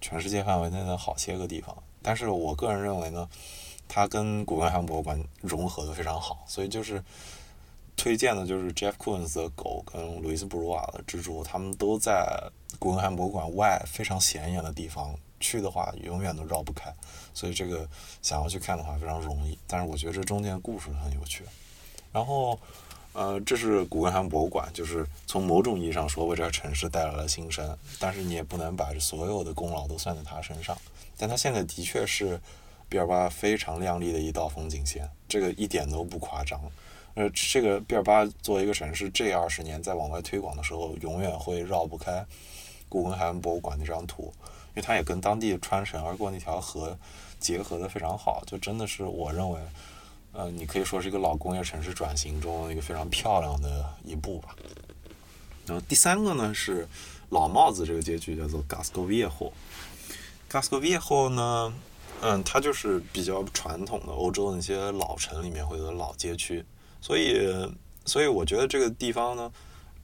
[0.00, 1.76] 全世界范围内的好些个地方。
[2.00, 3.28] 但是我个人认为呢，
[3.88, 7.02] 它跟古根海姆博物馆融合的非常好，所以就是
[7.96, 16.92] 推荐的就是 Jeff Koons 的狗跟路易斯布鲁瓦的蜘蛛，他们都在古根海博物馆外非常显眼的地方，去的话永远都绕不开，
[17.32, 17.88] 所以这个
[18.22, 19.56] 想要去看的话非常容易。
[19.66, 21.44] 但是我觉得这中间的故事很有趣。
[22.12, 22.58] 然后，
[23.12, 30.76] 呃，这是古根海博物馆，就是从某种意义上说为这个城市带来了新生，但是你也不能把所有的功劳都算在他身上。
[31.16, 32.40] 但他现在的确是
[32.88, 36.60] 毕尔巴非常亮丽的一道风景线，这个一点都不夸张。
[37.14, 42.24] 呃，这个毕尔巴作为一个城市，这二十年在往外推广的时候，永远会绕不开
[42.88, 44.32] 古根海姆博物馆那张图，
[44.68, 46.98] 因为它也跟当地穿城而过那条河
[47.38, 49.60] 结合的非常好，就真的是我认为，
[50.32, 54.56] 呃，你可以说是一个老工业城市转型中一个非常漂亮的一步吧。
[55.66, 56.88] 然后第三个呢是
[57.30, 59.52] 老帽子这个街区叫做 Gascoviejo。
[60.48, 61.72] 加斯科维后呢，
[62.20, 66.62] 嗯，它就是比较传统的欧洲的那些老城里面会有老街区，
[67.02, 67.36] 所以，
[68.06, 69.52] 所以我觉得这个地方呢，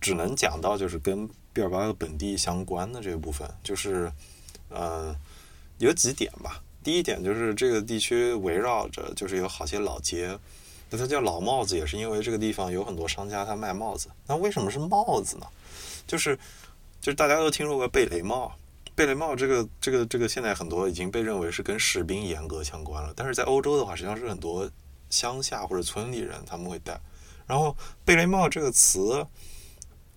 [0.01, 4.13] 只能讲到就是跟毕尔巴鄂本地相关的这部分，就是，
[4.69, 5.17] 嗯，
[5.79, 6.63] 有几点吧。
[6.83, 10.39] 第一点就是这个地区围绕着就是有好些老街，
[10.91, 14.09] 那它叫老帽子，也是因为这个地方有很多商家他卖帽子。
[14.27, 15.47] 那为什么是帽子呢？
[16.07, 16.37] 就是，
[17.01, 18.53] 就是大家都听说过贝雷帽。
[18.95, 24.69] 贝雷帽这个这个这个现在很多已经被认为是跟士兵严格相关了，但是在欧洲的话，实际上是很多
[25.11, 27.01] 乡下或者村里人他们会戴。
[27.47, 29.27] 然后贝雷帽这个词，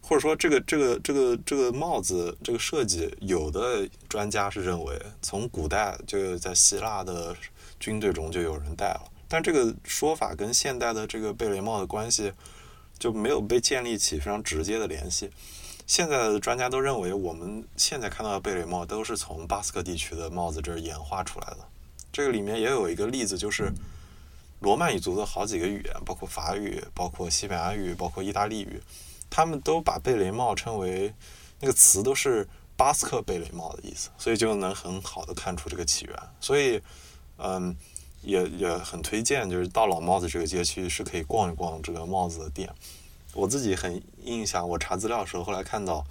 [0.02, 7.36] 或者说这个这个这个这个帽子这个设计，有的专家是认为从古代就在希腊的
[7.80, 12.34] 军队中就有人戴了，但这个说法跟现代的这个贝雷帽的关系
[13.00, 15.32] 就没有被建立起非常直接的联系。
[15.88, 21.58] 现在的专家都认为，我们现在看到的贝雷帽都是从巴斯克地区的帽子这儿演化出来的。
[22.12, 23.72] 这个里面也有一个例子，就是
[24.62, 28.82] 罗曼语族的好几个语言，包括法语、包括西班牙语、包括意大利语，
[29.30, 31.14] 他们都把贝雷帽称为
[31.60, 32.48] 那个词都是
[32.78, 36.16] 巴斯克贝雷帽的意思，所以就能很好的看出这个起源。
[36.40, 36.82] 所以，
[37.38, 37.76] 嗯，
[38.22, 42.70] 也也很推荐，就是到老帽子这个街区是可以逛一逛这个帽子的店。
[43.34, 46.06] 我自己很印象，我查资料的时候，后来看到，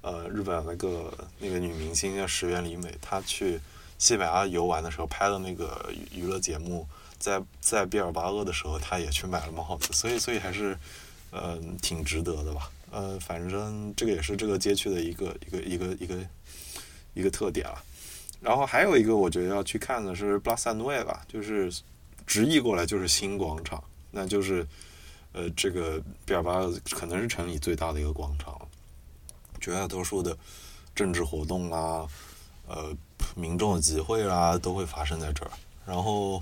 [0.00, 3.60] 呃，日本那个那个女明星叫石原里美，她去
[3.98, 6.86] 西班牙游玩的时候拍的那个娱乐节目，
[7.24, 10.76] 在在毕尔巴鄂的时候，他也去买了帽子，所以所以还是，
[11.30, 12.70] 呃，挺值得的吧。
[12.90, 16.14] 呃，反正这个也是这个街区的一个一个一个一个
[17.14, 17.82] 一个特点了。
[18.42, 21.72] 然后还有一个我觉得要去看的是布拉萨诺耶吧，就是
[22.26, 24.66] 直译过来就是新广场，那就是。
[25.36, 28.56] 呃，这个毕尔巴鄂可能是城里最大的一个广场，
[29.60, 30.38] 绝大多数的
[30.94, 32.06] 政治活动啊，
[32.68, 32.96] 呃，
[33.34, 35.50] 民众的集会啦，都会发生在这儿。
[35.84, 36.40] 然后，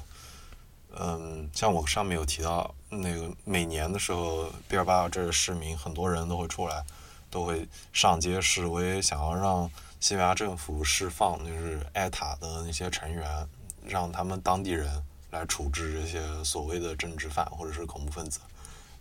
[0.98, 6.84] 嗯，像我上面有提到，那个每年的时候，毕尔巴鄂这儿市民很多人都会出来，
[7.30, 9.70] 都会上街示威，想要让
[10.00, 13.48] 西班牙政府释放就是埃塔的那些成员，
[13.86, 18.40] 让他们当地人来处置这些所谓的政治犯或者是恐怖分子。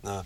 [0.00, 0.24] 那，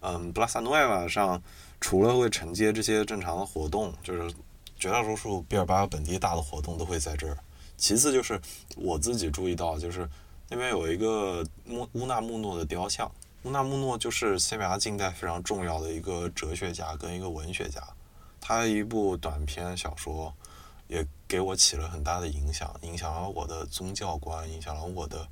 [0.00, 1.42] 嗯，布拉萨诺瓦上
[1.80, 4.32] 除了会承接这些正常的活动，就是
[4.78, 7.36] 绝大多数毕尔巴鄂本地大的活动都会在这儿。
[7.76, 8.40] 其次就是
[8.76, 10.08] 我自己注意到，就是
[10.48, 13.10] 那边有一个乌乌纳穆诺的雕像。
[13.44, 17.82] 乌纳穆诺就是西班牙近代非常重要的一个哲学家跟一个文学家。
[18.40, 20.34] 他一部短篇小说
[20.88, 25.28] 也给我起了很大的影响，影响了我的宗教观，影响了我的，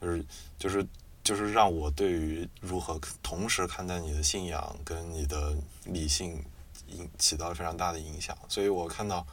[0.00, 0.24] 就是
[0.58, 0.86] 就是。
[1.26, 6.40] 就是让我对于如何同时看待你的信仰跟你的理性，
[6.86, 8.38] 影起到了非常大的影响。
[8.48, 9.26] 所以我看到，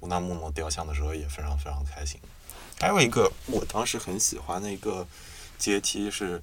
[0.00, 2.20] 乌纳木诺雕像的时候也非常非常开心。
[2.80, 5.06] 还有一个我当时很喜欢的一个
[5.58, 6.42] 阶梯是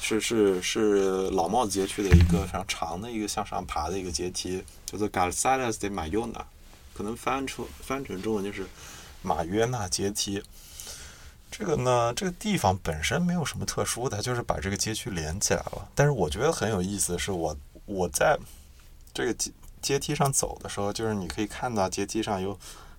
[0.00, 6.42] 是是是老帽子街区的一个非常长的一个向上爬的一个阶梯，叫做 Galsadas de Mayona，
[6.94, 8.66] 可能翻出翻成中文就是
[9.22, 10.42] 马约纳阶梯。
[11.50, 15.88] 这个呢，这个地方本身没有什么特殊的，就是把这个街区连起来了。
[15.94, 18.38] 但是我觉得很有意思的是，我我在
[19.14, 22.58] 这个阶阶梯上走的时候，就是你可以看到阶梯上有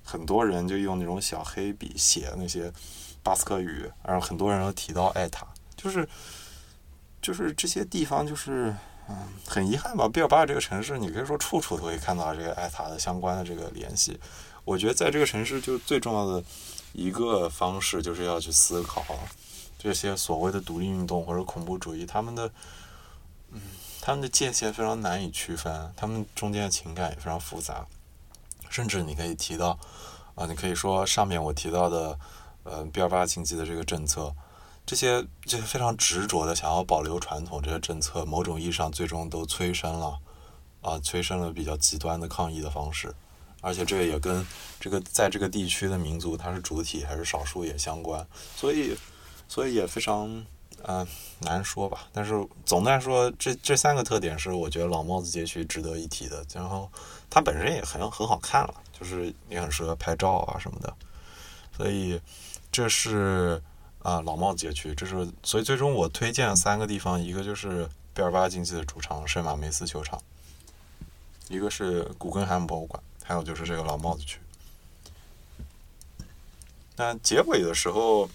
[0.10, 2.74] 很多人就用那种小黑笔写那些
[3.22, 5.46] 巴斯克语，然后很多人都提到艾塔，
[5.76, 6.08] 就是
[7.22, 8.76] 就是这些地方就是
[9.08, 10.10] 嗯很遗憾吧。
[10.10, 14.20] 毕尔巴这个城市，你可以说处处都可以看到这个艾塔的相关的这个联系。
[14.66, 16.44] 我觉得在这个城市，就最重要的
[16.94, 19.06] 一个方式就是要去思考
[19.78, 22.52] 这些所谓的独立运动或者恐怖主义，他们的
[23.52, 23.62] 嗯
[24.02, 27.86] 他们的界限非常难以区分，他们中间的情感也非常复杂。
[28.70, 29.78] 甚至你可以提到，
[30.36, 32.18] 啊，你可以说上面我提到的，
[32.64, 34.34] 呃，毕尔巴经济的这个政策，
[34.86, 40.20] 这些这些非常执着的想要保留传统这些政策，某种意义上最终都催生了，
[40.82, 43.14] 啊，催生了比较极端的抗议的方式，
[43.62, 44.46] 而且这个也跟
[44.80, 48.96] 这个在这个地区的民族它是主体还是少数也相关，所以，
[49.48, 50.46] 所以也非常。
[50.84, 51.06] 嗯，
[51.40, 52.08] 难说吧。
[52.14, 52.32] 但是
[52.66, 56.42] 总的来说，这这三个特点是我觉得老帽子街区值得一提的。
[56.54, 56.90] 然后
[57.30, 60.94] 它本身也很很好看了，就是也很适合拍照啊什么的。
[61.76, 62.20] 所以
[62.72, 63.62] 这是
[64.02, 70.22] 啊老帽子街区，这是所以最终我推荐三个地方，一个就是毕尔巴竞技的主场圣马梅斯球场，
[71.48, 74.40] 一个是古根海姆博物馆，还有就是这个老帽子区。
[76.96, 78.30] 那结尾的时候。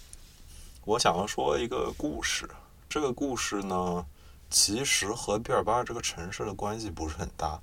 [0.86, 2.46] 我想要说一个故事，
[2.90, 4.04] 这个故事呢，
[4.50, 7.58] 其实和毕尔巴这个城市的关系不是很大，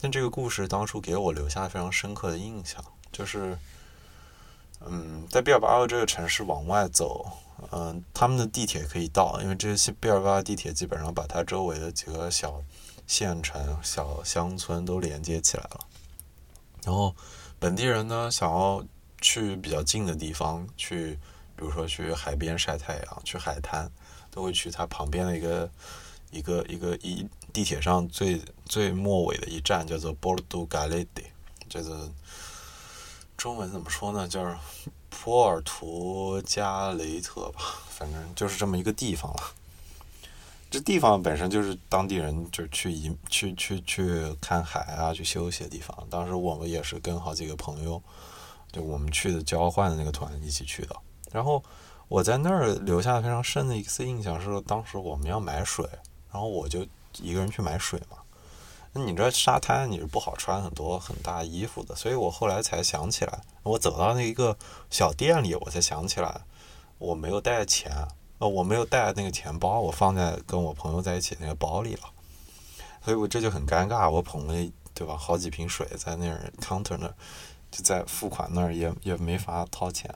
[0.00, 3.56] 但这个故事当初给我留下非常深刻的印象，就是，
[4.80, 7.30] 嗯，在毕尔巴鄂这个城市往外走，
[7.70, 12.62] 嗯，他们的地铁可以到，因为这些毕尔巴鄂地铁基本上把它周围的几个小
[13.06, 15.80] 县城、小乡村都连接起来了，
[16.84, 17.14] 然后
[17.58, 18.84] 本地人呢，想要
[19.20, 21.18] 去比较近的地方去。
[21.56, 23.86] 比如说去海边晒太阳，去海滩，
[24.30, 25.70] 都会去它旁边的一个
[26.30, 31.22] 一个一个一地铁上最最末尾的一站，叫做波尔图加雷德，
[31.68, 32.08] 叫做
[33.36, 34.28] 中文怎么说呢？
[34.28, 34.42] 叫
[35.08, 39.40] 波尔图加雷特吧，反正就是这么一个地方了。
[40.70, 46.06] 这地方本身就是当地人就去一去去去看海啊，去休息的地方。
[46.08, 48.00] 当时我们也是跟好几个朋友，
[48.70, 50.94] 就我们去的交换的那个团一起去的。
[51.32, 51.60] 然后
[52.06, 55.84] 我在那儿留下非常深的一次印象是，当时我们要买水，
[56.32, 56.86] 然后我就
[57.20, 58.18] 一个人去买水嘛。
[58.92, 64.56] 那你这沙滩你是不好穿很多很大衣服的，所以我后来才想起来，我走到那一个
[64.90, 66.40] 小店里，我才想起来
[66.98, 67.92] 我没有带钱，
[68.38, 72.02] 呃，我没有带那个钱包，我放在跟我朋友在一起那个包里了，
[73.04, 77.14] 所以我这就很尴尬，我捧了对吧好几瓶水在那儿 counter 那儿，
[77.70, 80.12] 就在付款那儿也也没法掏钱。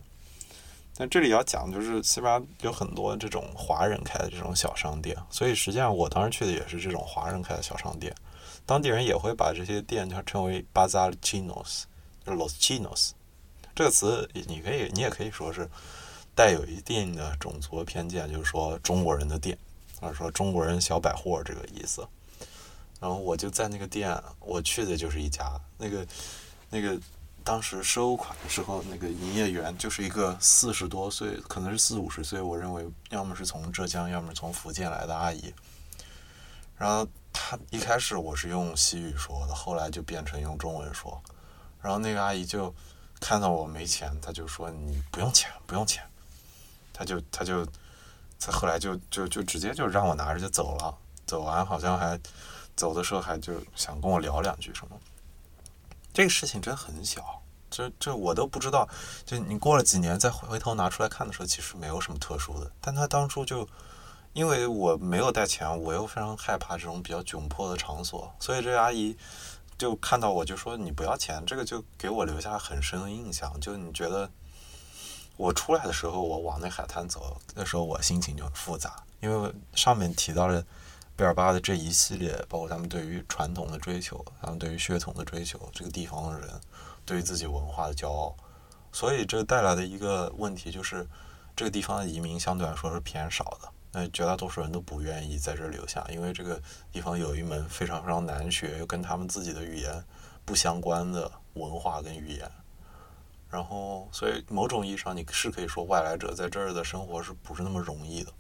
[0.97, 8.14] 但这里要讲，就是西班牙有很多这种华人开的这种小商店，所以实际上我当时去的也是这种华人开的小商店。
[8.64, 11.82] 当地人也会把这些店叫称为 “bazar chinos”，
[12.24, 13.11] 就是 “los chinos”。
[13.74, 15.68] 这个词你可以，你也可以说是
[16.32, 19.59] 带有一定的种族偏见，就是说中国人的店，
[20.01, 22.07] 或者说中国人小百货这个意思。
[23.01, 26.07] 然后我就在那个店，我去的就是一家那个
[26.70, 26.97] 那个。
[27.45, 35.53] 当时收款的时候，那个营业员就是一个四十多岁，可能是四五十岁，我认为要么是从浙江，要么是从福建来的阿姨。
[36.78, 41.22] 然后她一开始我是用西语说的，后来就变成用中文说。
[41.82, 42.74] 然后那个阿姨就
[43.20, 46.03] 看到我没钱，她就说：“你不用钱，不用钱。”
[46.95, 47.66] 她就她就
[48.40, 50.97] 她后来就就就直接就让我拿着就走了。
[51.26, 52.18] 走完好像还
[52.74, 54.99] 走的时候还就想跟我聊两句什么。
[56.14, 58.88] 这个事情真很小，这这我都不知道。
[59.26, 62.70] 就你过了几年再回头拿出来看的时候，其实没有什么特殊的。
[62.80, 63.68] 但他当初就
[64.32, 69.16] 因为我没有带钱，我又非常害怕这种比较窘迫的场所，所以这个阿姨
[69.76, 73.52] 就看到我就说你不要钱，这个就给我留下很深的印象。
[73.60, 74.30] 就你觉得
[75.36, 80.64] 我出来的时候，我往那海滩走，那时候我心情就很复杂，因为上面提到了。
[81.16, 86.50] 贝尔巴的这一系列，包括他们对于传统的追求，他们对于血统的追求，这个地方的人
[87.04, 88.34] 对于自己文化的骄傲，
[88.90, 91.06] 所以这带来的一个问题就是，
[91.54, 93.68] 这个地方的移民相对来说是偏少的。
[93.92, 96.60] 那绝大多数人都不愿意在这儿留下，因为这个
[96.90, 100.04] 地方有一门非常非常难学又跟他们自己的语言
[100.44, 102.50] 不相关的文化跟语言。
[103.48, 108.32] 然后，所以某种意义上，你是可以说外来者在这儿的生活是不是那么容易的，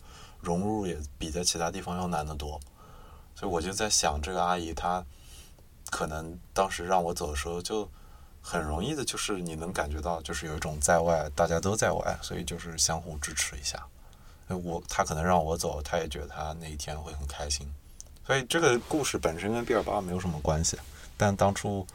[0.44, 2.60] 融入也比在其他地方要难得多。
[3.34, 5.04] 所以我就在想，这个阿姨她
[5.90, 7.90] 可能当时让我走的时候，就
[8.40, 13.84] 很容易的，就是你能感觉到，就是有一种在外大家都在外，所以就是相互支持一下。
[14.48, 17.66] 我她可能让我走，她也觉得她那一天会很开心。
[18.26, 20.78] 所以这个故事本身跟毕尔巴没有什么关系，
[21.16, 21.86] 但当初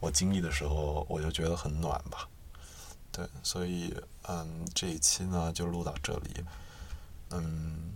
[0.00, 2.26] 我经历的时候，我就觉得很暖吧。
[3.12, 3.94] 对，所以
[4.28, 6.44] 嗯，这一期呢就录到这里。
[7.32, 7.92] 嗯，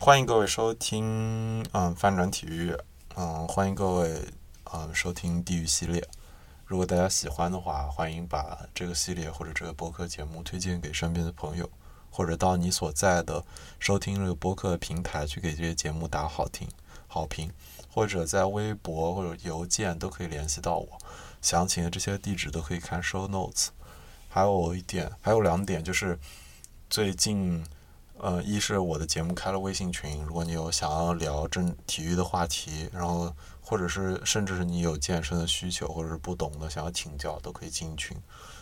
[0.00, 2.74] 欢迎各位收听嗯翻转体育，
[3.16, 4.24] 嗯，欢迎各位
[4.72, 6.02] 嗯收听地狱系列。
[6.64, 11.68] 如果大家喜欢的话，欢迎把这个系列或者这个播客节目推荐给身边的朋友，
[12.10, 13.44] 或者到你所在的
[13.78, 16.66] 收听这个播客的平台去给这些节目打好听
[17.06, 17.52] 好评，
[17.90, 20.98] 或者在微博或者邮件都可以联系到我。
[21.42, 23.68] 详情的这些地址都可以看 show notes。
[24.30, 26.18] 还有一点，还有两点，就是
[26.88, 27.62] 最近，
[28.22, 38.16] 呃，一是我的节目开了微信群，如果你有想要聊正体育的话题，然后或者是甚至是你有健身的需求，或者是不懂的想要请教，都可以进群。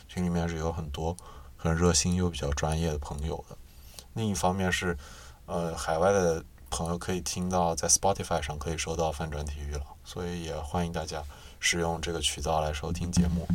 [0.08, 1.14] 群里面是有很多
[1.58, 3.56] 很热心又比较专业的朋友的。
[4.14, 4.96] 另一方面是，
[5.44, 11.22] 呃，海外的朋友可以听到在 Spotify 上可以收到翻转体育了，所以也欢迎大家
[11.58, 13.46] 使用这个渠道来收听节目。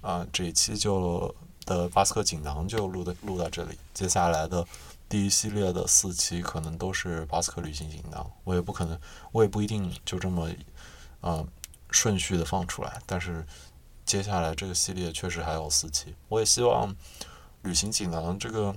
[0.00, 1.34] 啊，这一期就。
[1.66, 4.66] 的巴斯克锦囊就录的录到这里，接下来的
[5.10, 8.96] 第一系列的四期可能都是巴斯克旅行锦囊，我也不可能，
[9.32, 10.48] 我也不一定就这么，
[11.22, 11.44] 嗯，
[11.90, 13.02] 顺序的放出来。
[13.06, 13.44] 但是
[14.06, 16.94] 接下来这个系列确实还有四期，我也希望
[17.62, 18.72] 旅行锦囊这个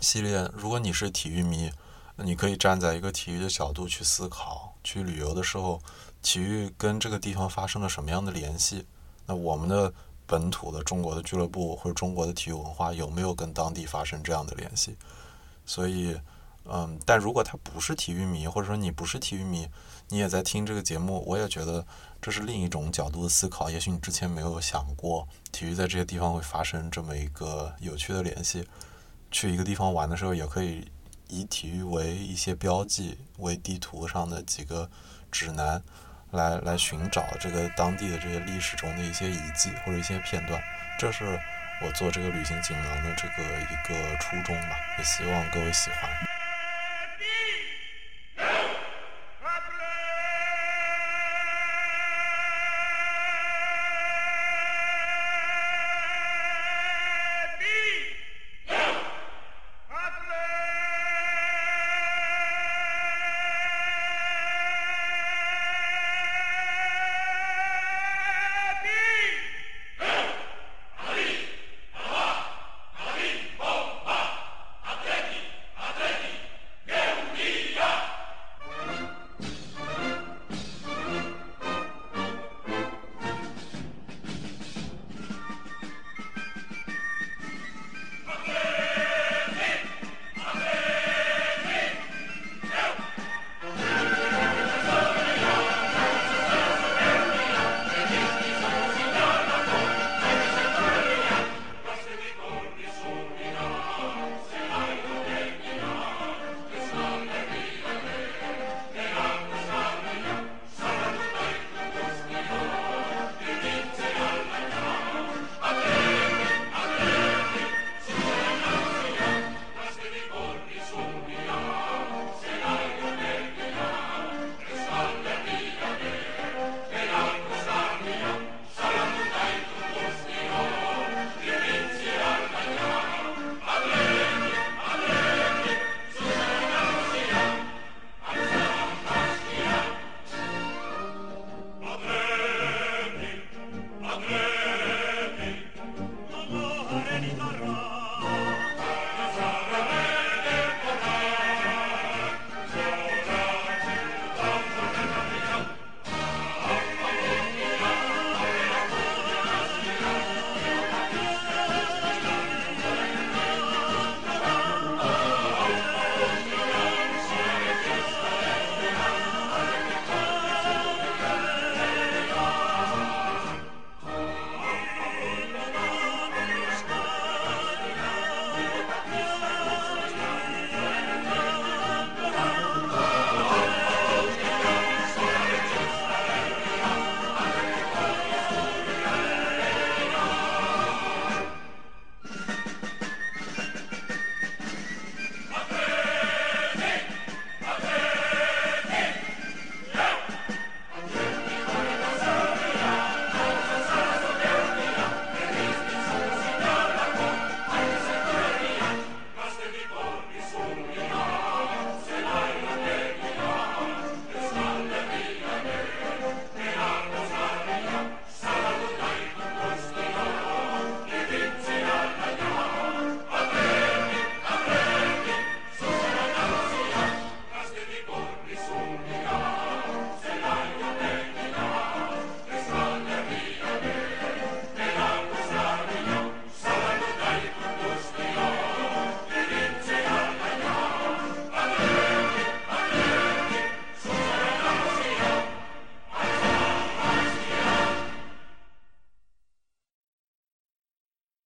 [0.00, 1.70] 系列，如果你是体育迷，
[2.16, 5.82] 你可以站在一个体育的角度去思考，去旅游的时候，
[6.22, 8.86] 体育跟这个地方发生了什么样的联系？
[9.26, 9.92] 那我们的。
[10.26, 14.96] 本土的中国的俱乐部或者中国的体育文化有没有跟当地发生这样的联系？
[15.66, 16.18] 所以，
[16.64, 19.68] 嗯，但如果他不是体育迷，或者说你不是体育迷，
[20.08, 21.86] 你也在听这个节目，我也觉得
[22.20, 23.70] 这是另一种角度的思考。
[23.70, 28.68] 也许你之前没有想过，体育在这些地方会发生这么一个有趣的联系。
[29.30, 30.86] 去一个地方玩的时候，也可以
[31.28, 34.90] 以体育为一些标记，为地图上的几个
[35.30, 35.82] 指南。
[36.30, 40.60] 来来寻找这个当地的这些历史中的一些遗迹或者一些片段，
[40.98, 41.38] 这是
[41.84, 46.10] 我做这个旅行锦囊的这个一个初衷吧，也希望各位喜欢。